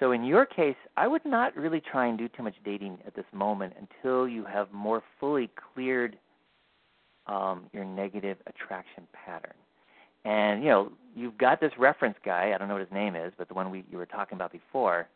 [0.00, 3.14] So in your case, I would not really try and do too much dating at
[3.14, 6.18] this moment until you have more fully cleared
[7.26, 9.54] um, your negative attraction pattern.
[10.24, 12.52] And you know, you've got this reference guy.
[12.54, 14.52] I don't know what his name is, but the one we you were talking about
[14.52, 15.08] before,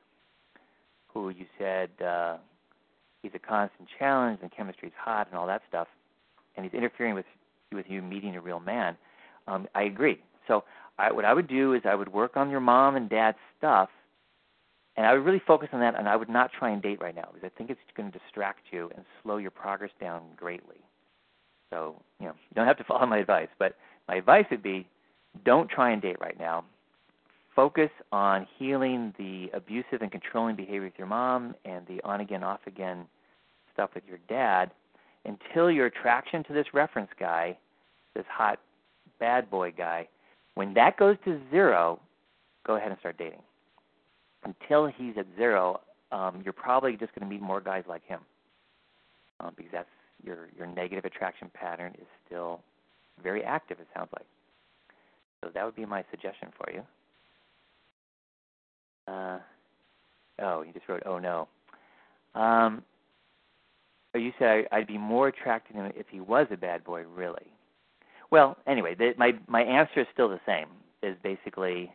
[1.12, 2.36] who you said uh,
[3.22, 5.88] he's a constant challenge and chemistry's hot and all that stuff,
[6.56, 7.26] and he's interfering with
[7.72, 8.96] with you meeting a real man.
[9.46, 10.18] Um, I agree.
[10.48, 10.64] So
[10.98, 13.88] I, what I would do is I would work on your mom and dad's stuff,
[14.96, 15.96] and I would really focus on that.
[15.96, 18.18] And I would not try and date right now because I think it's going to
[18.18, 20.85] distract you and slow your progress down greatly.
[21.70, 23.76] So you know, you don't have to follow my advice, but
[24.08, 24.86] my advice would be
[25.44, 26.64] don't try and date right now.
[27.54, 32.42] Focus on healing the abusive and controlling behavior with your mom and the on again,
[32.44, 33.06] off again
[33.72, 34.70] stuff with your dad
[35.24, 37.56] until your attraction to this reference guy,
[38.14, 38.60] this hot
[39.18, 40.06] bad boy guy,
[40.54, 42.00] when that goes to zero,
[42.66, 43.42] go ahead and start dating.
[44.44, 45.80] Until he's at zero,
[46.12, 48.20] um, you're probably just going to meet more guys like him
[49.40, 49.88] um, because that's
[50.22, 52.60] your your negative attraction pattern is still
[53.22, 53.78] very active.
[53.80, 54.26] It sounds like.
[55.42, 56.82] So that would be my suggestion for you.
[59.08, 59.38] Uh,
[60.40, 61.48] oh, you just wrote, oh no.
[62.34, 62.82] Um,
[64.14, 67.46] you said I'd be more attracted to him if he was a bad boy, really.
[68.30, 70.66] Well, anyway, the, my my answer is still the same.
[71.02, 71.92] Is basically,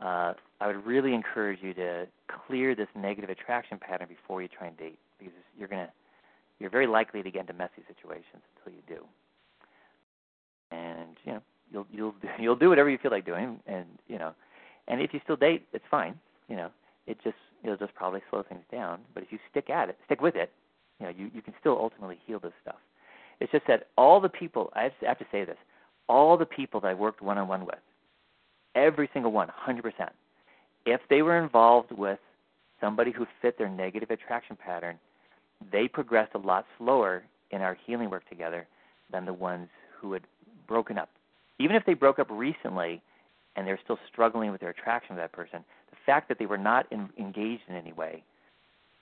[0.00, 2.06] uh, I would really encourage you to
[2.46, 5.90] clear this negative attraction pattern before you try and date, because you're gonna
[6.60, 9.04] you're very likely to get into messy situations until you do.
[10.70, 11.42] And you know,
[11.72, 14.32] you'll you'll you'll do whatever you feel like doing, and you know,
[14.86, 16.18] and if you still date, it's fine.
[16.48, 16.70] You know,
[17.06, 19.00] it just it'll just probably slow things down.
[19.14, 20.52] But if you stick at it, stick with it,
[21.00, 22.78] you know, you you can still ultimately heal this stuff.
[23.40, 25.56] It's just that all the people I have to say this,
[26.08, 27.78] all the people that I worked one on one with,
[28.74, 29.82] every single one, 100%,
[30.84, 32.18] if they were involved with
[32.80, 34.98] somebody who fit their negative attraction pattern,
[35.72, 38.66] they progressed a lot slower in our healing work together
[39.12, 39.68] than the ones
[40.00, 40.22] who had
[40.66, 41.10] broken up.
[41.58, 43.02] Even if they broke up recently
[43.56, 46.58] and they're still struggling with their attraction to that person, the fact that they were
[46.58, 48.22] not in, engaged in any way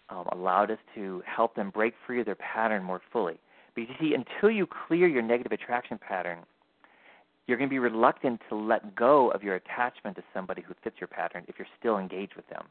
[0.08, 3.38] um, allowed us to help them break free of their pattern more fully.
[3.74, 6.38] Because you see, until you clear your negative attraction pattern,
[7.46, 10.96] you're going to be reluctant to let go of your attachment to somebody who fits
[11.00, 12.64] your pattern if you're still engaged with them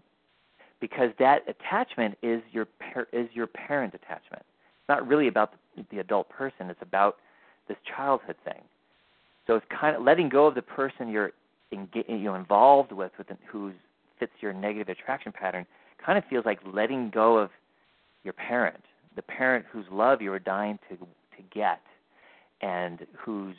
[0.79, 4.43] because that attachment is your par- is your parent attachment.
[4.43, 6.69] It's not really about the, the adult person.
[6.69, 7.17] It's about
[7.67, 8.61] this childhood thing.
[9.45, 11.31] So it's kind of letting go of the person you're
[11.71, 13.71] in, you know involved with, with who
[14.19, 15.65] fits your negative attraction pattern.
[16.03, 17.49] Kind of feels like letting go of
[18.23, 18.83] your parent,
[19.15, 21.81] the parent whose love you were dying to to get,
[22.61, 23.55] and who's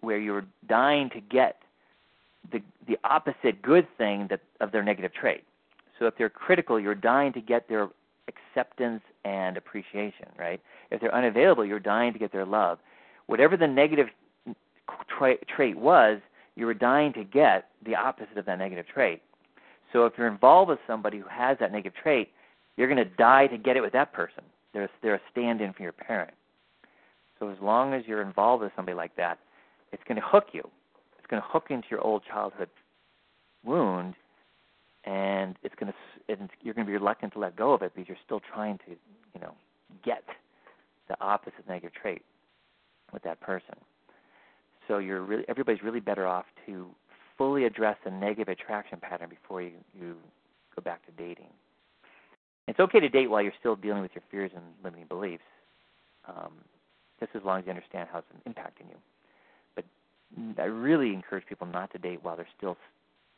[0.00, 1.56] where you're dying to get
[2.52, 5.44] the the opposite good thing that of their negative trait.
[5.98, 7.88] So if they're critical, you're dying to get their
[8.28, 10.60] acceptance and appreciation, right?
[10.90, 12.78] If they're unavailable, you're dying to get their love.
[13.26, 14.08] Whatever the negative
[15.08, 16.20] tra- trait was,
[16.54, 19.22] you were dying to get the opposite of that negative trait.
[19.92, 22.30] So if you're involved with somebody who has that negative trait,
[22.76, 24.42] you're going to die to get it with that person.
[24.72, 26.34] They're, they're a stand in for your parent.
[27.38, 29.38] So as long as you're involved with somebody like that,
[29.92, 30.62] it's going to hook you.
[31.18, 32.68] It's going to hook into your old childhood
[33.64, 34.14] wound
[35.06, 37.92] and it's going to and you're going to be reluctant to let go of it
[37.94, 38.90] because you're still trying to
[39.34, 39.54] you know
[40.04, 40.24] get
[41.08, 42.22] the opposite negative trait
[43.12, 43.74] with that person.
[44.88, 46.86] So you're really everybody's really better off to
[47.38, 50.16] fully address the negative attraction pattern before you you
[50.74, 51.50] go back to dating.
[52.68, 55.44] It's okay to date while you're still dealing with your fears and limiting beliefs
[56.28, 56.52] um,
[57.20, 58.96] just as long as you understand how it's impacting you.
[59.76, 59.84] But
[60.58, 62.76] I really encourage people not to date while they're still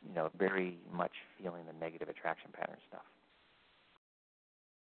[0.07, 3.01] you know, very much feeling the negative attraction pattern stuff.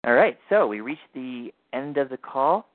[0.04, 2.68] All right, so we reached the end of the call.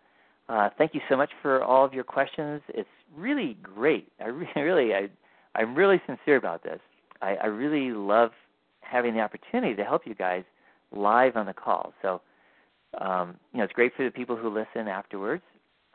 [0.49, 2.61] Uh, thank you so much for all of your questions.
[2.69, 4.11] It's really great.
[4.19, 4.27] I
[4.59, 5.09] really, I,
[5.55, 6.79] I'm really sincere about this.
[7.21, 8.31] I, I really love
[8.81, 10.43] having the opportunity to help you guys
[10.91, 11.93] live on the call.
[12.01, 12.21] So,
[12.99, 15.43] um, you know, it's great for the people who listen afterwards.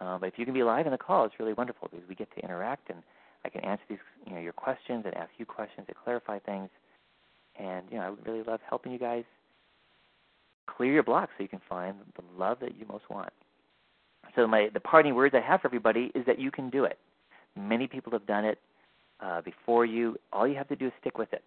[0.01, 2.15] Uh, but if you can be live on the call, it's really wonderful because we
[2.15, 3.03] get to interact and
[3.45, 6.69] I can answer these, you know, your questions and ask you questions to clarify things.
[7.59, 9.25] And you know, I would really love helping you guys
[10.67, 13.33] clear your blocks so you can find the love that you most want.
[14.37, 16.99] So my the parting words I have for everybody is that you can do it.
[17.57, 18.59] Many people have done it
[19.21, 20.17] uh, before you.
[20.33, 21.43] All you have to do is stick with it.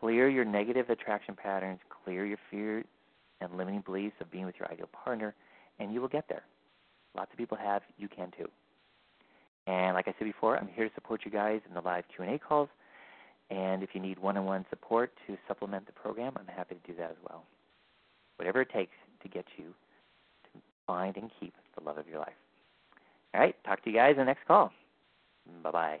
[0.00, 1.78] Clear your negative attraction patterns.
[2.04, 2.84] Clear your fears
[3.40, 5.34] and limiting beliefs of being with your ideal partner,
[5.78, 6.42] and you will get there.
[7.16, 7.82] Lots of people have.
[7.98, 8.48] You can too.
[9.70, 12.38] And like I said before, I'm here to support you guys in the live Q&A
[12.38, 12.68] calls.
[13.50, 17.10] And if you need one-on-one support to supplement the program, I'm happy to do that
[17.10, 17.44] as well.
[18.36, 19.66] Whatever it takes to get you
[20.52, 22.34] to find and keep the love of your life.
[23.32, 24.72] All right, talk to you guys in the next call.
[25.62, 26.00] Bye-bye.